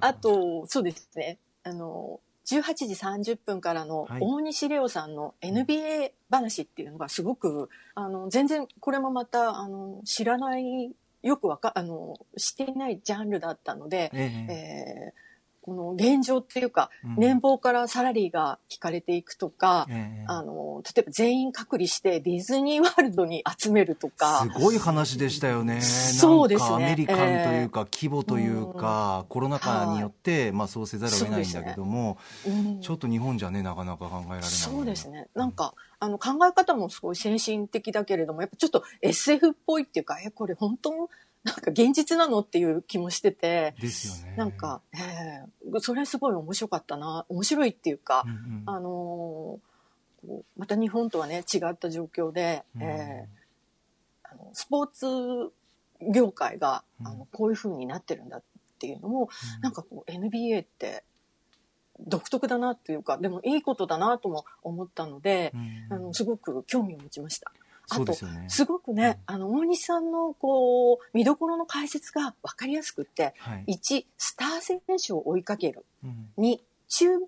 [0.00, 1.38] あと、そうですね。
[1.62, 10.92] あの、18時30分からのはい大西レオさんの NBA 話っていうのがすごく、あの、全然これもまた、あの、知らない、
[11.26, 15.12] よくわか、あの、していないジャンルだったので、ええ。
[15.12, 15.25] えー
[15.66, 17.16] この現状っていうか、うん。
[17.16, 24.42] 年俸からサラリーが引かれていくとか、ええあの、例えば全員隔離してディズニーワールドに集めるとか。
[24.42, 25.80] す、ごい話でしたよね。
[25.80, 26.74] そうですね。
[26.76, 32.80] アメリカンというか、規模というか、コロナ禍によって、まあそうせざるを得ないんだけども、うん。
[32.80, 34.48] ちょっと日本じゃね、なかなか考えられない。
[34.48, 35.26] そうですね。
[35.34, 41.08] なんか、あの、考え方もすごい先進的だけれども、やっぱちょっと SF っぽいっていうか、え、これ本当
[41.46, 44.34] なんか現実なのっていう気もしてて、ですよね。
[44.36, 47.24] なんか、ええそれすごい面白かったな。
[47.28, 49.76] 面白いっていうかうん、うん、あのー
[50.26, 53.46] こうまた日本とはね、違った状況で、うんええ
[54.24, 55.06] あのスポーツ
[56.12, 58.42] 業界が、うんあの、こういう風になってるんだっ
[58.80, 59.28] ていうのも、
[59.60, 61.04] なんかこう NBA って
[62.00, 67.52] 独特だなっていうか、でもいいことだなとも思ったので、うんあの、すごく興味を持ちました。
[67.88, 68.46] あとすよね。
[68.48, 73.78] すごくね、あの、大西さんの、こう、見どころの解説が分かりやすくって、はい。
[73.78, 75.84] 1、スター選手を追いかける。
[76.04, 77.18] うん2、チュ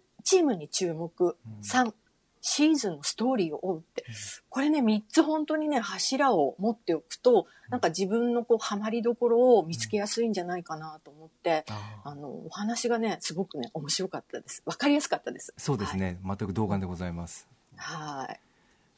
[0.40, 1.24] ームに注目。
[1.24, 1.92] うん3、
[2.40, 4.04] シーズンのストーリーを追うって。
[4.48, 14.62] これね、3つ本当にね、柱を持っておくと、なんか自分のこう、ハマりどころを見つけやすいんじゃないかなと思って、あーあの、お話がね、すごくね、面白かったです。
[14.64, 15.52] 分かりやすかったです。
[15.56, 16.18] そうですね。
[16.24, 17.48] 全く同感でございます。
[17.76, 18.26] はい。
[18.26, 18.40] はい。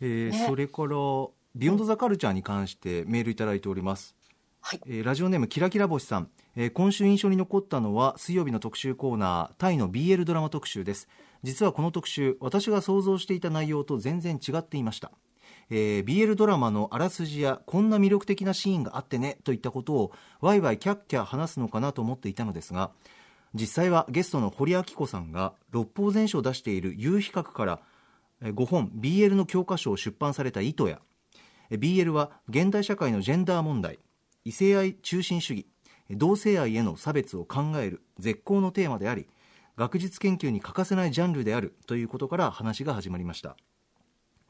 [0.03, 0.97] えーねそれから、
[1.57, 4.15] ビヨンドザカルチャーに関してメールいただいております。
[4.61, 4.81] はい。
[4.87, 11.09] えーラジオネームキラキラ星さん、えー今週印象に残ったのは水曜日の特集コーナータイの BL ドラマ特集です
[11.43, 15.11] 実はこの特集私が想像していた内容と全然違っていました、
[15.71, 22.93] えー BL ドラマのあらすじやこんな魅力的なシーンがあってねといったことをワイワイキャッキャ話すのかなと思っていたのですが
[23.55, 27.81] 実際はゲストの堀明子さんが六法全書を出している有比較から
[28.43, 31.10] えー5本 BL の教科書を出版された糸やえ
[31.77, 33.99] BL は現代社会のジェンダー問題
[34.45, 35.67] 異性愛中心主義
[36.11, 39.29] 同性愛への差別を考える絶好のテーマであり
[39.77, 43.57] 学術研究に欠かせないジャンルであるということから話が始まりました。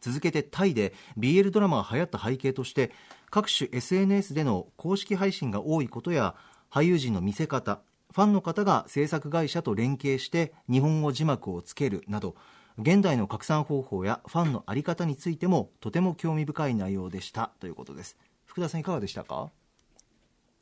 [0.01, 2.91] 続けてタイで BL ドラマが流行った背景として
[3.31, 6.35] 各種 SNS での公式配信が多いことや
[6.71, 7.81] 俳優陣の見せ方
[8.13, 12.35] ファンの方が制作会社と連携して日本語字幕をつけるなど
[12.81, 17.51] 現代の拡散方法やファンの在り方についてもとても興味深い内容でした。
[17.61, 18.17] ということです。
[18.47, 19.51] 福田さんいかがでしたか？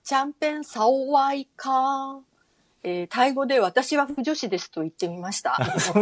[0.05, 2.19] チャンペンサオワイカ
[2.83, 5.57] えータイ語で私は不女子ですと言ってみました。
[5.59, 5.93] ちょ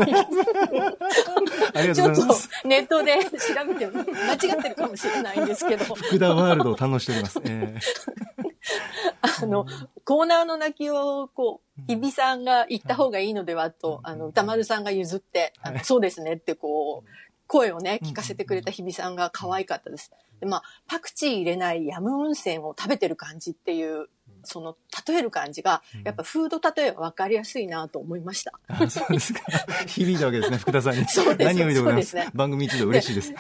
[2.13, 2.23] っと
[2.65, 3.31] ネットで調
[3.67, 7.79] べても間違ってるかもしれないんですけど、福田ワールドを堪能しております、え
[9.41, 9.67] あの、
[10.05, 17.09] コーナーの泣きを、こう、日比さんが言った方がいいのではと、あの、歌丸さんが譲って、あのそうですねってこう、
[17.47, 20.11] 声をね、聞かせてくれた日比さんが可愛かったです。
[20.41, 24.09] で、まあ、パクチー入れないヤムウンセンを食べてる感じっていう、
[24.47, 28.53] その、例える感じが、やっぱフード例えは分かりやすいなと思いました。
[28.69, 29.41] ーあそうですか。
[29.87, 31.07] 響いたわけですね福田さんに。
[31.09, 31.47] そうです。
[31.47, 32.29] 何よりでございますすね。
[32.35, 33.35] 番組一度嬉しいです。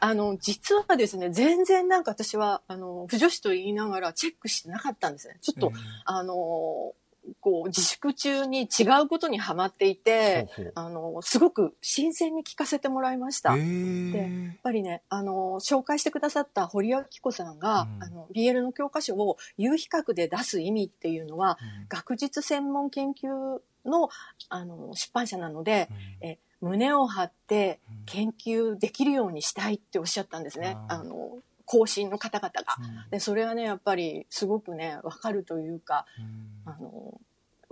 [0.00, 5.36] あの、実はですね、全然なんか私は、あの、不女子と言いながらチェックしてなかったんですね。
[5.40, 5.72] ちょっと、
[6.04, 6.94] あの、
[7.40, 10.72] こう、自粛中に違うことにハマっていて、ほうほう。
[10.74, 13.54] あの、すごく新鮮に聞かせてもらいました。
[13.56, 18.02] えやっーぱりね、あの、紹介してくださった堀明子さんが、うん。
[18.04, 21.86] あの、BL の教科書を有比較で出す意味っていうのは、うん。
[21.88, 24.08] 学術専門研究の、
[24.48, 25.88] あの、出版社なので、
[26.20, 26.28] うん。
[26.28, 28.04] え胸を張ってうん。
[28.04, 30.76] 研究できるようにしたいっておっしゃったんですね。
[30.88, 31.38] あの、
[31.70, 32.76] 後進の方々が。
[33.04, 37.20] うんで、それはね、やっぱりすごくね、わかるというか、うんあの、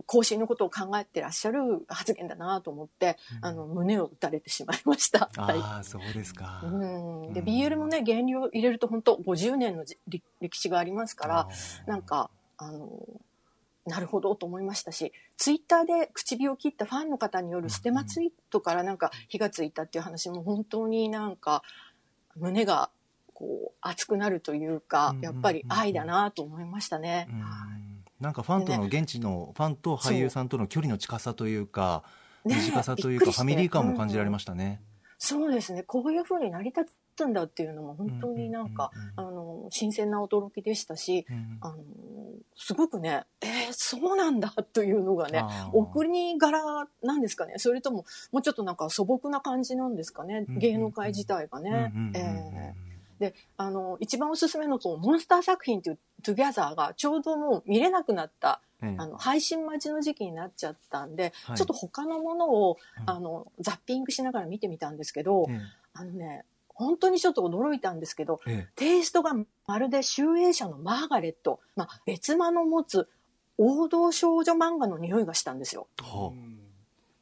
[0.07, 5.31] 更新のことを考えてらっしゃる発言だなと思って、あの、胸を打たれてしまいました。
[5.37, 5.59] はい。
[5.59, 6.61] ああ、そうですか。
[6.65, 9.85] うん、で、うん BL もね、原料入れると本当50年の
[10.41, 11.49] 歴史がありますから、
[11.87, 12.89] なんか、あの、
[13.85, 21.63] なるほどと思いましたし、ツイッターで唇を切ったファンの方によるステマツイートからなんか火がついたっていう話も本当になんか
[22.37, 22.91] 胸が
[23.39, 27.29] こう熱くなるというかうん、やっぱり愛だなと思いましたね。
[27.31, 27.45] うん。
[28.21, 32.03] なんかファンとの現地のファンと俳優さんとの距離の近さというか
[32.45, 34.81] ね短さというかファミリー感も感じられましたね。
[35.19, 35.85] そうですね。
[35.85, 39.25] こういう風に成り立つんだっていうのも本当になんか、うん。
[39.25, 41.59] あの、新鮮な驚きでしたし、うん。
[41.61, 41.77] あの、
[42.57, 45.77] すごくね、えーそうなんだというのがね、あー。
[45.77, 47.55] お国柄なんですかね。
[47.57, 50.45] それとも、もうちょっとなんか素朴な感じなんですかね。
[50.49, 51.93] うん芸能界自体がね。
[51.95, 52.13] うん。
[52.15, 52.88] えー
[53.19, 61.57] で、あの、一番おすすめのそのモンスター作品っていうトゥギャザーがちょうどもう見れなくなった、ええあの、配信待ちの時期になっちゃったんで、はい。
[61.57, 63.11] ちょっと他のものを、うん。
[63.11, 65.61] あの、ザッピングしながら見てみたんですけど、え
[65.95, 68.73] あのね、本当にちょっと驚いたんですけど、ええ。
[68.77, 69.33] テイストが
[69.67, 73.09] まるで集英社のマーガレット、まあ、別間の持つ
[73.59, 75.89] 王道少女漫画の匂いがしたんですよ。
[76.01, 76.33] えは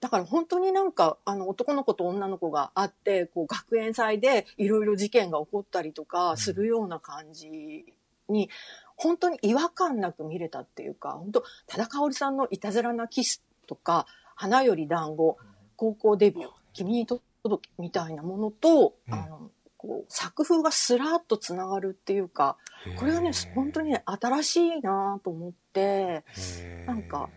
[0.01, 7.87] だから本当になんか、あの、男の子と女の子が会って、こう、学園祭でいろいろ事件が起こったりとかするような感じ
[8.29, 8.51] に、
[8.97, 15.39] 本当に違和感なく見れたっていうか、本当、多田香織さんのいたずらなキスとか、花より団子、
[15.77, 19.15] 高校デビュー、君に届けみたいなものと、うん。
[19.15, 22.57] あの、こう、作風がスラーっとつながるっていうか、
[22.95, 26.25] あこれがね、本当にね、新しいなと思って、
[26.87, 27.31] なんか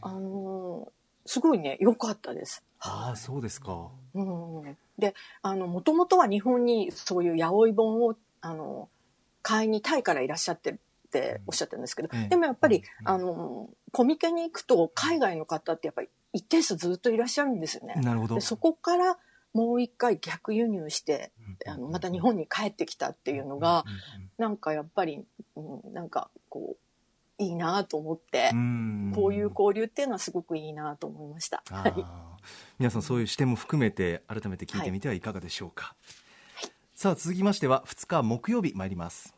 [0.00, 1.01] あのー
[1.32, 2.62] すごいね、良かったです。
[2.78, 3.88] ああそうですか。
[4.12, 8.90] うん、で、あの、もともとは日本にそういう八百本を、あの、
[9.40, 10.74] 買いにタイからいらっしゃってっ
[11.10, 17.94] ておっしゃってるんですけど、ええでもやっぱり、うんあの、コミケに行くと海外の方ってやっぱり一定数ずっといらっしゃるんですよね。
[18.02, 18.42] なるほどで。
[18.42, 19.16] そこから
[19.54, 21.32] もう一回逆輸入して、
[21.66, 23.84] あの、また日本に帰ってきたっていうのが、
[24.36, 25.24] なんかやっぱり、
[25.56, 26.81] うん、なんかこう、
[27.42, 31.62] いいなと思って、うんこういう交流っていうのはすごくいいなと思いました。
[31.70, 31.92] あはい。
[31.92, 32.04] ー
[32.78, 35.94] 皆さんそういう視点も含めて改めて聞いてみてはいかがでしょうか、
[36.94, 39.34] さあ続きましては2日木曜日参ります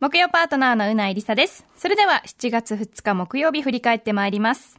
[0.00, 1.64] 木曜パートナーのうないりさです。
[1.76, 4.78] それでは7月2日木曜日振り返ってまいります。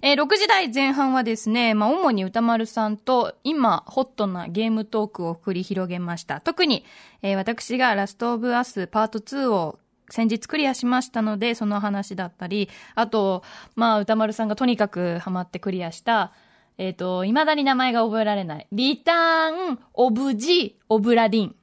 [0.00, 6.40] えー6時台前半はですね、まあ、主に歌丸さんと今ホットなゲームトークを繰り広げました。
[6.40, 6.84] 特に、
[7.22, 9.78] えー私がラストオブアスパート2を
[10.10, 13.42] 先日クリアしましたので、その話だったり、あと、
[13.76, 16.32] まあ、歌丸さんがとにかくハマってクリアした、
[16.78, 18.66] えっ、と、未だに名前が覚えられない。
[18.72, 21.56] リターン・オブ・ジ・オブラディン。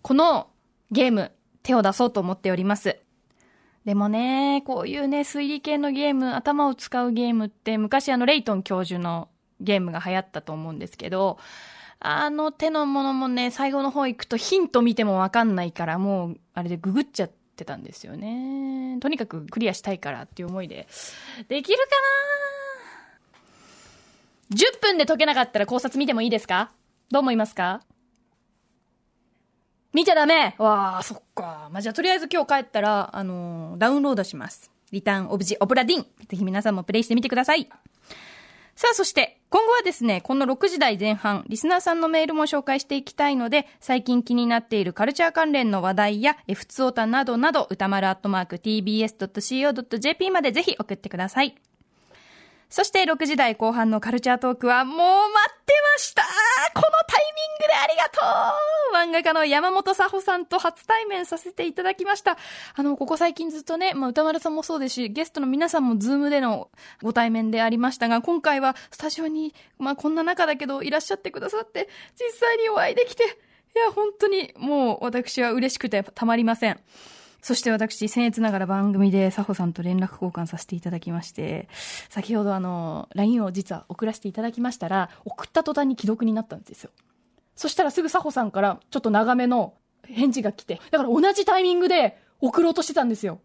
[0.00, 0.48] この
[0.90, 2.98] ゲーム、手を出そうと思っております。
[3.84, 9.28] でもね、こういうね、推理系のゲーム、頭を使うゲームって、昔あの、レイトン教授の
[9.60, 11.38] ゲームが流行ったと思うんですけど、
[12.04, 18.98] あの手のものもね、最後の方行くとヒント見てもわかんないから、もう、あれでググっちゃってたんですよね。
[19.00, 20.88] とにかくクリアしたいからっていう思いで。
[21.48, 21.84] できるか
[24.50, 26.72] な ?10 分で解けなかったら考察見てもいいですか？
[27.10, 27.82] どう思いますか？
[29.92, 31.68] 見ちゃダメわあ、そっか。
[31.70, 34.70] まあ、じゃあとりあえず今日帰ったら、あのーダウンロードします。
[34.90, 36.06] リターンオブジオブラディン。
[36.28, 37.68] ぜひ皆さんもプレイしてみてください。
[38.74, 51.54] さあ、そして、今後はですね、この6時台前半、リスナーさんのメールも紹介していきたいので、最近気になっているカルチャー関連の話題や、F ツオタなどなど、歌丸アットマーク tbs.co.jp までぜひ送ってください。
[52.72, 55.04] そして6時台後半のカルチャートークはもう待
[55.52, 56.22] ってました
[56.72, 62.36] このタイミングでありがとう漫画家の山本佐穂さんと初対面させていただきました。
[62.74, 66.70] あの、ここ最近ずっとね、まあ、歌丸さんもそうですし、ゲストの皆さんもズームでの
[67.02, 71.88] ご対面でありましたが、今回はスタジオに、まあ、こんな中だけどいらっしゃってくださって、
[72.20, 76.78] 実際にお会いできて、いや、本当にもう私は嬉しくてたまりません。
[77.42, 81.68] そして私、僭越ながら番組で佐穂さんと連絡交換させていただきまして、
[82.08, 86.90] 先ほどあの、LINE を実は送らせていただきましたら、送った途端に既読になったんですよ。
[87.56, 89.74] そしたらすぐ佐穂さんからちょっと長めの
[90.04, 93.40] 返事が来て、だから同じタイミングで送ろうとしてたんですよ。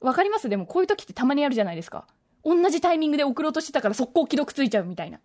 [0.00, 0.48] わかります？
[0.48, 2.06] でもこういう時ってたまにあるじゃないですか。
[2.44, 5.20] 同じタイミングで送ろうとしてたから速攻既読ついちゃうみたいな。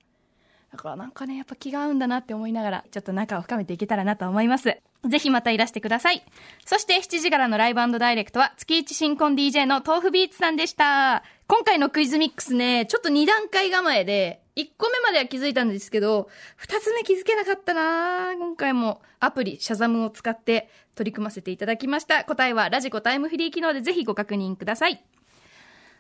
[0.76, 4.78] だからなんかね、やっぱ気が合うんだなって思いながら、ちょっと仲を深めていけたらなと思います。
[5.08, 6.22] ぜひまたいらしてください。
[6.66, 11.24] そして7時からのライブダイレクトは月一新婚 DJ の豆腐ビーツさんでした。
[11.48, 16.28] 今回のクイズミックスね、ちょっと2段階構えで、1個目までは気づいたんですけど、
[16.60, 22.26] 2つ目気づけなかったな今回もアプリ、シャザムを使って取り組ませていただきました。
[22.26, 25.02] 答えはラジコタイムフリー機能でぜひご確認ください。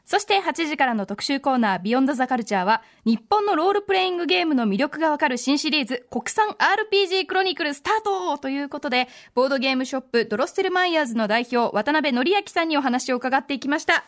[0.05, 14.05] そして8時からの特集コーナービヨンドザカルチャーは日本のロールプレイングゲームの魅力がわかる新シリーズ国産 RPG クロニクルスタートということでボードゲームショップドロッセルマイヤーズの代表渡辺則明さんにお話を伺っていきました。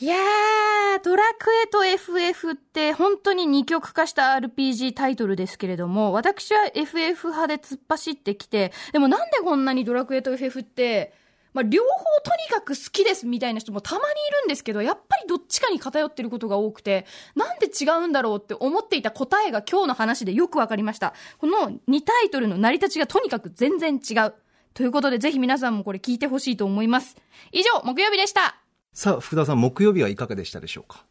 [0.00, 11.12] いやー、ドラクエと FF って本当に二極化した RPG タイトルですけれども、私は FF 派で突っ走ってきて、でもなんでこんなにドラクエと FF って、
[11.58, 11.88] まあ、両方
[12.22, 14.06] とにかく好きですみたいな人もたまにい
[14.42, 17.04] るんですけど、やっぱりどっちかに偏ってることが多くて、
[17.34, 21.14] なんで違うんだろうって思っていた答えが今日の話でよくわかりました。
[21.38, 24.34] この2タイトルの成り立ちがとにかく全然違う。
[24.72, 27.16] ということで、ぜひ皆さんもこれ聞いてほしいと思います。
[27.50, 28.54] 以上、木曜日でした。
[28.92, 31.04] さあ、福田さん、木曜日はいかがでしたでしょうか？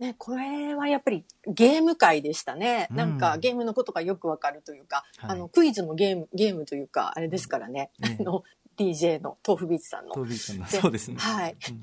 [0.00, 2.88] ね、これはやっぱりゲーム界でしたね。
[2.90, 7.90] うんなんかゲームのことがよくわかるというか、はいあの、クイズもゲーム、ゲームというか、あれですからね。
[8.00, 8.42] ねあの、
[8.78, 10.14] DJ の豆腐ビーツさんの。
[10.14, 11.16] トービーさんのでそうですね。
[11.18, 11.80] はいうん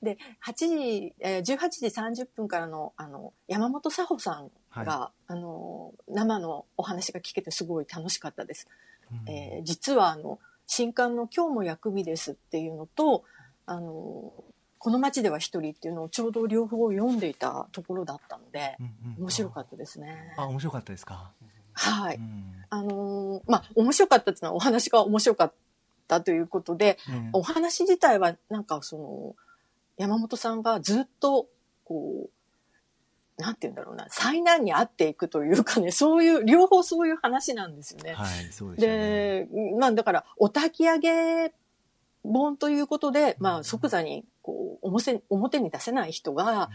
[0.00, 0.16] で、
[0.46, 1.86] 8時、えー、18時
[2.22, 8.68] 30分からの、あの、山本佐穂さんが、あの、生のお話が聞けてすごい楽しかったです。
[9.10, 13.24] うんえー実はあの新刊の「今日も薬味です」っていうのと
[13.64, 14.32] あの
[14.78, 18.86] この街では一人っていうのをちょうど両方読んでいたところだったのでうん
[19.16, 20.34] うん面白かったですね。
[20.36, 21.32] あ、面白かったですか？
[21.72, 25.54] はい、うんあのーまあ面白かったっていうのはお話が面白かった
[26.20, 29.36] ということでねお話自体はなんかその
[29.96, 31.46] 山本さんがずっと
[31.84, 32.30] こう
[33.40, 38.14] なんて言うんだろうな災難に遭っていくというかねそういう両方そういう話なんですよね。
[38.14, 39.46] はい、そうでね。
[39.46, 41.52] で、まあだから、お焚き上げ
[42.24, 46.68] 本ということで、まあ即座にこう表表に出せない人が、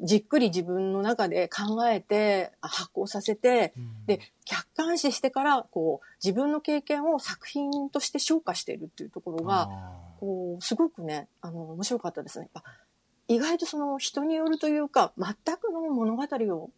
[0.00, 4.06] じっくり自分の中で考えて、発行させて、うん。
[4.06, 12.48] で、客観視してから、こう、自分の経験を作品として消化しているっていうところが、あこう、すごくね、あの、面白かったですね。
[13.28, 16.24] 意外とその人によるというか、全くの物語
[16.54, 16.70] を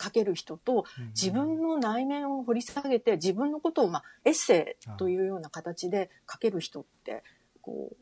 [0.00, 7.22] 書ける人と、ー自分の内面を掘り下げて自分のことを、まあ、エッセイというような形で書ける人って
[7.60, 7.96] こう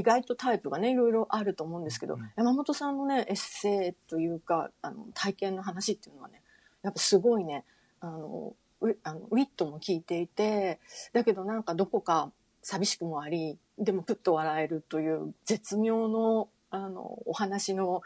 [0.00, 6.40] 意外とタイプがねいろいろあると思うんですけど、うん山本さんのねエッセイというかあの体験の話っていうのはね
[6.82, 7.64] やっぱすごいね
[8.00, 10.80] あのウあのウィットも効いていて
[11.12, 12.32] だけどなんかどこか
[12.62, 18.00] 寂しくもありでもプッと笑えるという絶妙のあのお話の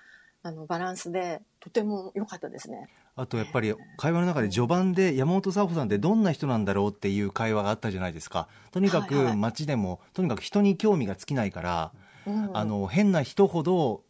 [0.44, 2.90] あのバランスでとても良かったですね。
[3.16, 8.48] あとやっぱり会話の中で序盤で山本佐穂さんってどんな人なんだろうっていう会話があったじゃないですか。
[8.70, 11.92] とにかくはいはい街でも、とにかく人に興味が尽きないから、
[12.26, 14.02] うんあの、変な人ほど、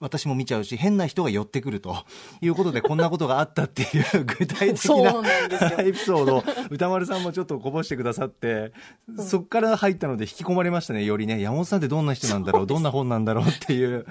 [0.00, 1.96] 私も見ちゃうし、変な人が寄ってくると
[2.40, 8.72] いうことで、こんなことがあったっていう具体的なエピソードを歌丸さんもちょっとこぼしてくださって、
[9.18, 11.40] そっから入ったので引き込まれましたね、よりね。
[11.40, 14.06] 山本さんってどんな人なんだろう、どんな本なんだろうっていう、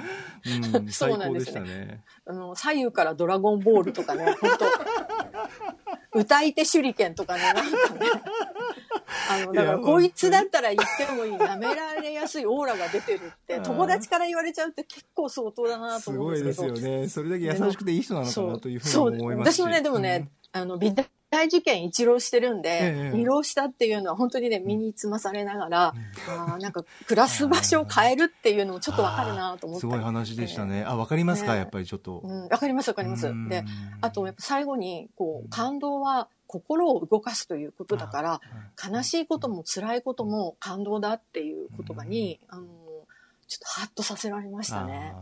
[0.73, 2.01] うん、そ 最高でしたね。
[2.25, 4.51] あの、左右からドラゴンボールとかね、本
[6.13, 7.71] 当 歌い手手裏剣とかね、なんかね。
[9.29, 16.73] あの、だから、こいつだったら言ってもいい、舐められやすいオーラが出てるって、うん友達から言われちゃうって結構相当だなとす思うんごいですけど。
[16.73, 17.07] ですよね。
[17.07, 19.61] それだけ優しくていい人なのかなというふうに思いますし。
[19.61, 20.93] 私もね、でもね、あの、美
[21.31, 25.93] 大受験一浪してるんで、ええ二浪したっていうのは本当にね、身につまされながら、
[26.27, 29.79] あーなんか、暮らす場所を変えるっていうのもちょっとわかるなと思って。
[29.79, 30.83] すごい話でしたね。
[30.85, 32.19] あ、わかりますか、ねやっぱりちょっと。
[32.21, 33.47] うん、わかりますわかりますうん。
[33.47, 33.63] で、
[34.01, 38.41] あとやっぱ最後に、こう、感動は心を動かすということだから、
[38.91, 42.65] 悲しいことも辛いことも感動だっていう言葉に、あの、
[43.47, 45.13] ちょっとハッとさせられましたね。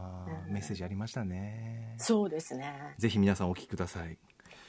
[0.49, 1.93] メッセージありましたね。
[1.97, 2.95] そうですね。
[2.97, 4.17] ぜひ皆さんお聞きください。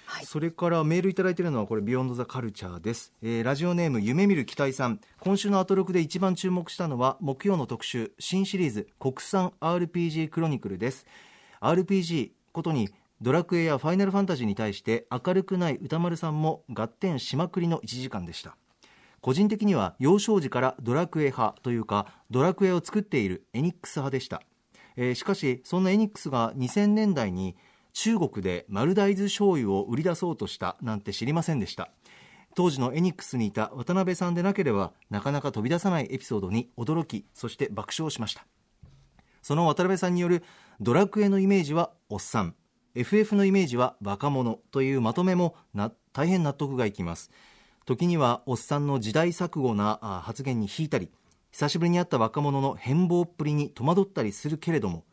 [0.05, 0.27] はい。
[0.27, 11.07] それからメールいただいているのはこれビヨンドザカルチャーです、えーラジオネーム夢見る期待さん今週のアトロクで一番注目したのは木曜の特集新シリーズ国産 RPG クロニクルです
[11.61, 12.89] RPG ことに
[13.23, 18.57] ドラクエやファイナルファンタジーに対して明るくない歌丸さんも合点しまくりの1時間でした。
[19.21, 24.41] 個人的には幼少時からドラクエ派というかドラクエを作っているエニックス派でした、
[24.97, 27.57] えーしかしそんなエニックスが2000年代に
[27.93, 31.91] 中国で丸大豆醤油を売り出そうとしたなんて知りませんでした。
[32.57, 38.47] 当時のエニックスにいた渡辺さんでなければなかなか飛び出さないエピソードに驚きそして爆笑しました。
[39.43, 40.43] その渡辺さんによる
[40.81, 42.55] ドラクエのイメージはおっさん。
[42.95, 47.31] FF のイメージは若者というまとめもな大変納得がいきます。
[47.87, 51.11] 時にはおっさんの時代錯誤なあ発言に引いたり
[51.51, 55.05] 久しぶりに会った若者の変貌っぷりに戸惑ったりするけれども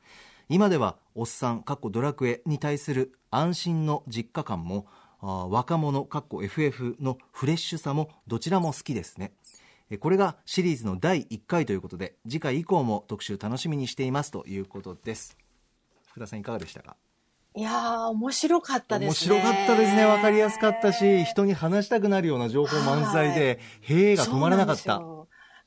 [0.50, 4.86] 今ではおっさんかっこドラクエに対する安心の実家感も
[5.22, 9.34] 若者かっこ FF のフレッシュさもどちらも好きですね。
[10.00, 15.38] これがシリーズの第1回ということで次回以降も特集楽しみにしていますということです。
[16.10, 16.98] 福田さんいかがでしたか？
[17.58, 19.36] いやー、面白かったですね。
[19.36, 20.06] 面白かったですね。
[20.06, 25.02] 分かりやすかったし人に話したくなるような情報満載でへえが止まらなかった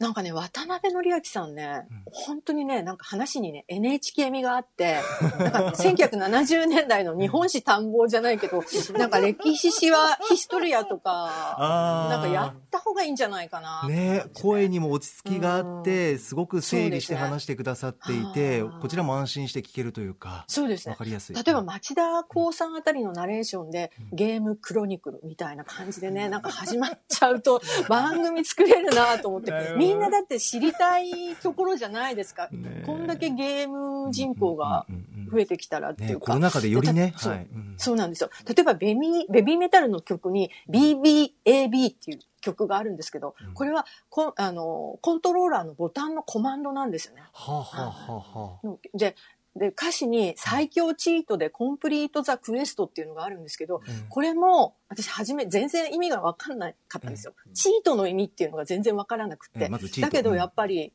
[0.00, 4.96] なんかね、渡辺則明さんね、本当にね、なんか話にね、NHK 味があって、
[5.38, 8.64] なんか1970年代の日本史探訪じゃないけど、
[8.98, 13.86] なんか歴史史はヒストリアとか、なんかやった方がいいんじゃないかな。
[13.88, 18.80] ね声にも落ち着きがあってすごく整理して話してくださっていて、あー。
[18.80, 20.88] こちらも安心して聞けるというかそうです。
[20.88, 21.36] ねわかりやすい。
[21.36, 29.52] 例えば町田光さんあたりのナレーションでゲームクロニクルみたいな感じでね、なんか始まっちゃうと番組作れるなと思って
[29.90, 32.48] みんなだって知りたいところじゃないですか。
[32.52, 34.86] ねこんだけゲーム人口が
[35.30, 36.26] 増えてきたらっていねうか。
[36.26, 38.30] コロナ禍でよりねそうはいうんそうなんですよ。
[38.46, 47.22] 例えばベビー、ベビーメタルの曲に BBAB っていう曲があるんですけど、これはコンあのコントローラーのボタンのコマンドなんですよね。
[47.32, 49.16] はあはあはあはあで、
[49.60, 54.08] で、歌詞に最強チートでコンプリートザクエストっていうのがあるんですけど、うん。
[54.08, 57.34] これも私初め全然意味がわかんなかったんですよ。
[57.52, 59.66] チートの意味っていうのが全然わからなくて。
[59.66, 60.94] えまだけどやっぱり、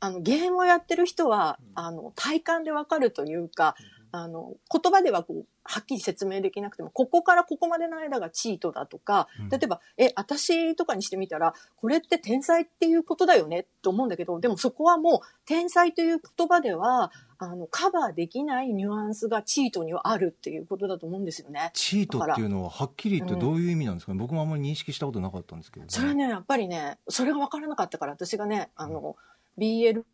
[0.00, 3.76] あの、ゲームをやってる人は、あの、体感でわかるというか、
[4.10, 9.48] あの、言葉ではこう、はっきり説明できなくても、ここからここまでの間がチートだとか、うん。
[9.48, 17.10] 例えば、え、私とかにしてみたら、これって天才っていうことだよねと思うんだけど、でもそこはもう、天才という言葉では、
[17.44, 21.70] あの、カバーできないニュアンスがチートにはあるっていうことだと思うんですよね。
[21.74, 29.16] チートっていうのははっきり言ってどういう意味なんですかね、僕もあんまり認識したことなかったんですけど、それはね、やっぱりね、それが分からなかったから、私がね、あの、
[29.58, 30.04] BL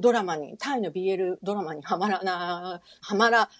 [0.00, 3.50] ドラマに、タイの BL ドラマにはまらな、はまら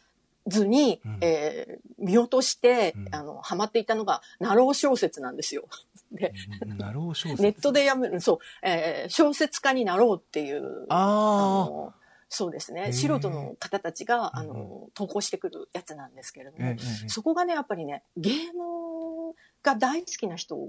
[0.46, 1.18] ずに、うん。
[1.20, 3.14] えー見落として、うん。
[3.14, 5.64] あの、ハマっていたのが、ナロー小説なんですよ。
[6.12, 6.32] で、
[6.78, 7.42] なるほど小説。
[7.42, 11.92] ネットで読める、そう、えー小説家になろうっていう、ああの
[12.28, 14.48] そうですね、素人の方たちが、あうん。
[14.48, 16.76] の、投稿してくるやつなんですけれども、
[17.06, 20.68] そこがね、やっぱりね、ゲームが大好きな人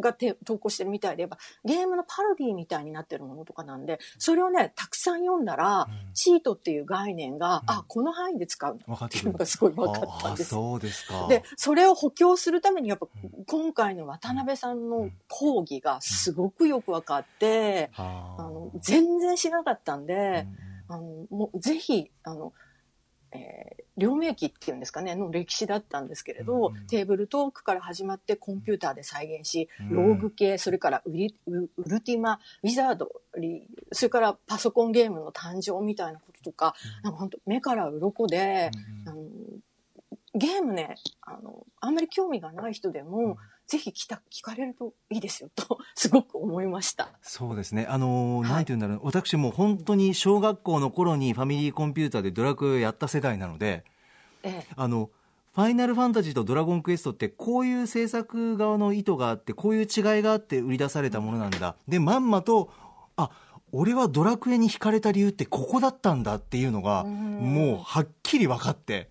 [0.00, 6.14] がて投稿してるみたいで、やっぱゲームのパロディみたいになってるものとかなんで、それをね、たくさん読んだら、うん。
[6.14, 7.70] チートっていう概念が、うん。
[7.70, 10.50] あ、この範囲で使う分かってていうのがすごい分かったんです。
[10.50, 11.26] そうですか。
[11.28, 13.44] で、それを補強するために、やっぱうん。
[13.44, 18.36] 今回の渡辺さんの講義がすごくよく分かって、あ。
[18.38, 22.52] の、全然知らなかったんうで、んあの、もうぜひ、あの、
[23.32, 29.94] えー両名機っていうんですかね、の歴史だったんですけれど、うんテーブルトークから始まってコンピューターで再現し、うん。
[29.94, 33.62] ローグ系、それからウリウウルティマ、ウィザードリー、
[33.92, 38.70] それからパソコンゲームの誕生みたいなこととか、なんか本当目から鱗で、
[39.04, 39.22] うんあの
[40.34, 43.36] ゲームね、あの、あんまり興味がない人でも、
[43.66, 47.08] ぜひ来た、聞かれるといいですよ、と、 すごく思いました。
[47.22, 47.86] そうですね。
[47.88, 48.50] あのーはい。
[48.50, 49.00] なんて言うんだろう。
[49.04, 53.84] 私もう本当に小学校の頃にファミリーコンピューターでドラクエをやった世代なので
[54.42, 54.72] ええ。
[54.76, 55.10] あの
[55.54, 61.76] ファイナルファンタジーとドラゴンクエストってこういう制作側の意図があってこういう違いがあって売り出されたものなんだ。
[61.86, 62.70] でまんまと
[63.16, 63.30] あ
[63.70, 67.54] 俺はドラクエに惹かれた理由ってここだったんだっていうのがうん。
[67.54, 69.08] もうはっきり分かって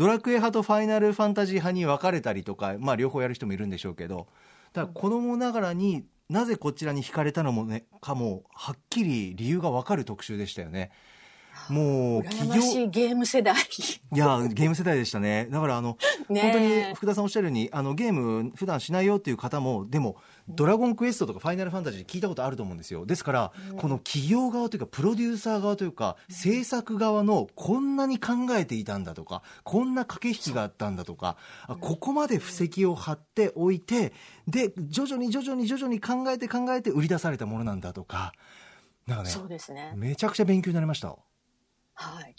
[0.00, 4.28] ドラクエ派とファイナルファンタジー派に分かれたりとか、まあ、両方やる人もいるんでしょうけど
[4.72, 10.90] だ子供ながらになぜこちらに惹かれたのも、ね、かもはっきり理由が分かる特集でしたよね。
[11.68, 13.54] もう羨企業ましいゲーム世代。
[13.54, 15.96] いやゲーム世代でしたねだからあの
[16.28, 20.16] 本当に福田さんおっしゃるようにあのゲーム普段しないよっていう方もでも
[20.48, 31.36] 「ドラゴンクエスト」とか「ファイナルファンタジー」聞いたことあると思うんですよですから、この企業側というかプロデューサー側というか制作側のこんなに考えていたんだとかこんな駆け引きがあったんだとか
[31.66, 34.12] あここまで布石を張っておいて
[34.48, 38.32] で徐々に徐々に徐々に考えて考えて売り出されたものなんだとか
[39.06, 39.92] なんかねそうですね。
[39.96, 41.16] めちゃくちゃ勉強になりました。
[42.00, 42.34] はい。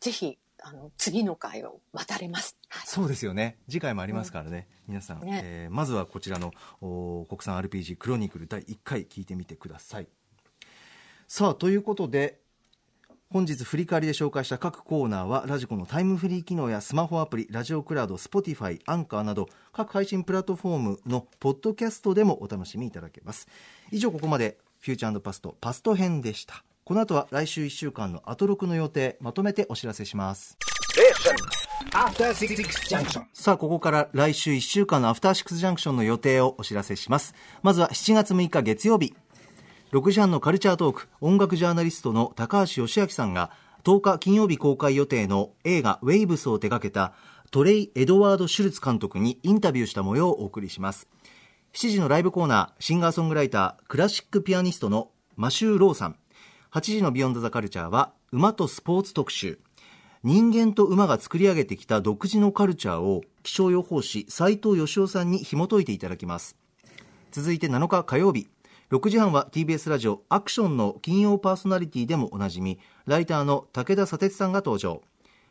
[0.00, 2.56] ぜひ、あの、次の回を渡れます。
[2.68, 2.86] はい。
[2.86, 3.58] そうですよね。
[3.68, 5.40] 次回もありますからね、皆さん、ね。
[5.42, 10.06] えーまずはこちらのお国産 RPG クロニクル第1回聞いてみてください。
[11.26, 12.38] さあということで
[13.30, 23.48] 本日振り返りで紹介した各コーナーはラジコのタイムフリー機能やスマホアプリラジオクラウド Spotify アンカーなど各配信プラットフォームのポッドキャストでもお楽しみいただけます。
[23.90, 30.58] 以上ここまでフューチャーパストパスト編でしたこの後は来週1週間のアトロクの予定まとめてお知らせします.
[33.32, 37.34] さあ、ここから来週1週間のアフターシックスジャンクションの予定をお知らせします。
[37.62, 39.14] まずは7月6日月曜日。
[39.92, 43.50] 6時半のカルチャートーク、音楽ジャーナリストの高橋義明さんが、
[43.84, 47.14] 10日金曜日公開予定の映画ウェイブスを手掛けた
[47.50, 51.08] トレイ・エドワード・シュルツ監督にインタビューした模様をお送りします。
[51.72, 56.16] 7時のライブコーナー、シンガーソングライター、クラシックピアニストのマシュー・ローさん。
[56.74, 59.60] 8時のビヨンドザカルチャーは、馬とスポーツ特集。
[60.24, 66.56] 人間と馬が作り上げてきた独自のカルチャーを気象予報士斉藤義雄さんに紐解いていただきます。
[67.30, 68.48] 続いて7日火曜日。
[68.90, 75.00] 6時半は TBS ラジオアクションの金曜パーソナリティでもおなじみライターの武田砂鉄さんが登場。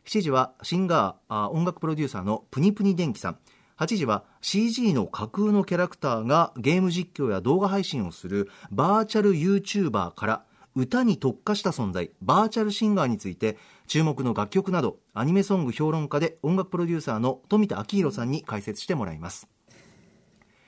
[0.03, 3.37] 7時はシンガーあ音楽プロデューサーのプニプニ電気さん。
[3.77, 10.43] 8時は CG の架空のキャラクターがゲーム実況や動画配信をするバーチャル YouTuber から
[10.75, 13.57] 歌に特化した存在バーチャルシンガーについて
[13.87, 19.47] 注目の楽曲などアニメソング評論家で音楽プロデューサーの富田明宏さんに解説してもらいます。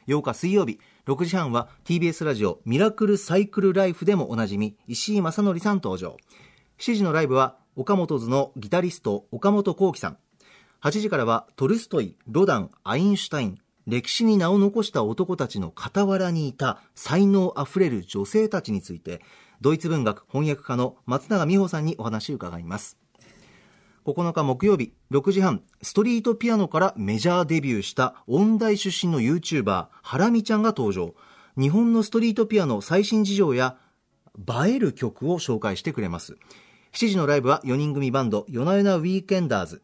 [0.07, 6.17] 8日水曜日6時半は TBS ラジオミラクルサイクルライフでもおなじみ石井正則さん登場。
[6.77, 10.17] 7時のライブは岡本図のギタリスト岡本幸輝さん。
[10.81, 19.21] 8時からはトルストイロダンアインシュタイン歴史に名を残した男たちの傍らにいた才能あふれる女性たちについて
[19.61, 22.97] ドイツ文学翻訳家の松永美穂さんにお話を伺います。
[24.05, 31.15] 9日木曜日6時半ストリートピアノからメジャーデビューした音大出身の YouTuber ハラミちゃんが登場。
[31.57, 33.77] 日本のストリートピアノ最新事情や
[34.37, 36.37] 映える曲を紹介してくれます。
[36.93, 39.81] 7時のライブは4人組バンド夜な夜なウィーケンダーズ。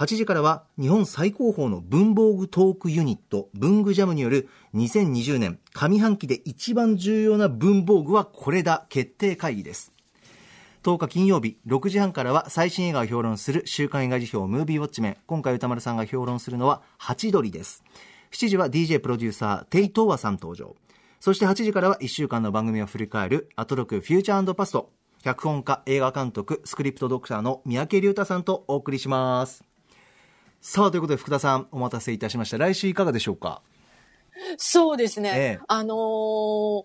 [0.00, 9.92] 8時からは日本最高峰の文房具トークユニット文具ジャムによる2020年上半期で一番重要な文房具はこれだ決定会議です。
[10.84, 15.16] 10日金曜日6時半からは最新映画を評論する週刊映画辞表ムービーウォッチメン。
[15.26, 17.84] 今回歌丸さんが評論するのはハチドリです。
[18.30, 20.76] 7時は DJ プロデューサーテイトーワさん登場。
[21.20, 24.92] そして8時からは1週間の番組を振り返るアトロクフューチャーパスト。
[25.22, 29.69] 脚本家映画監督スクリプトドクターの三宅龍太さんとお送りします。
[30.60, 32.58] さあということで福田さんお待たせいたしました。
[32.58, 33.62] 来週いかがでしょうか？
[34.58, 35.30] そうですね。
[35.34, 35.60] ええ。
[35.68, 36.84] あのー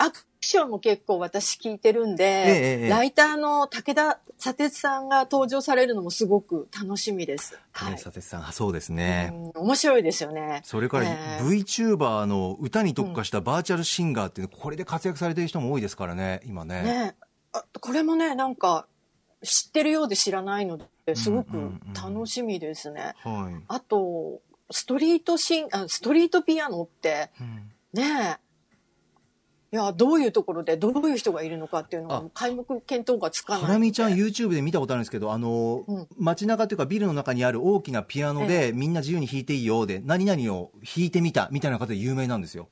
[0.00, 7.58] アクションも結構私聞いてるんで、えライターの武田砂鉄さんが登場されるのもすごく楽しみです。
[7.72, 10.60] はいはい、佐哲さんあそうですね、うん面白いですよね。
[10.62, 11.42] それからええ。
[11.42, 16.82] VTuber の歌に特化したバーチャルシンガーっていうのこれで活躍されてる人も多いですからね今ね。
[16.84, 17.16] ね。
[17.52, 18.86] あこれもね、なんか
[19.42, 20.84] 知ってるようで知らないので、
[21.14, 22.14] すごくうんうんうん。
[22.14, 23.14] 楽しみですね。
[23.22, 24.40] はい、あと、
[24.70, 27.72] ストリートシン、あストリートピアノって、うん。
[27.94, 28.48] ねえ、
[29.70, 32.22] いや、どういうところでどういう人がいるのかっていうのあ。
[32.22, 33.62] が開目見当がつかない。
[33.62, 36.08] ハラミちゃん YouTube で見たことあるんですけどあの、うん。
[36.18, 42.68] 街中というかビルの中にある大きなピアノで、みんな自由に弾いていいよで何々を弾いてみたみたいな方で有名なんですよ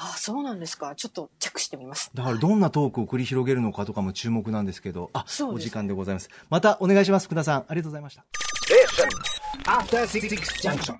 [0.00, 0.94] あそうなんですか。
[0.94, 2.10] ちょっとチェックしてみます。
[2.14, 8.24] だからどんなトークを繰り広げるのかとかも注目なんですけどあそうですお時間でございますまたお願いします福田さんありがとうございました
[9.64, 10.28] After Six
[10.62, 10.94] Junction.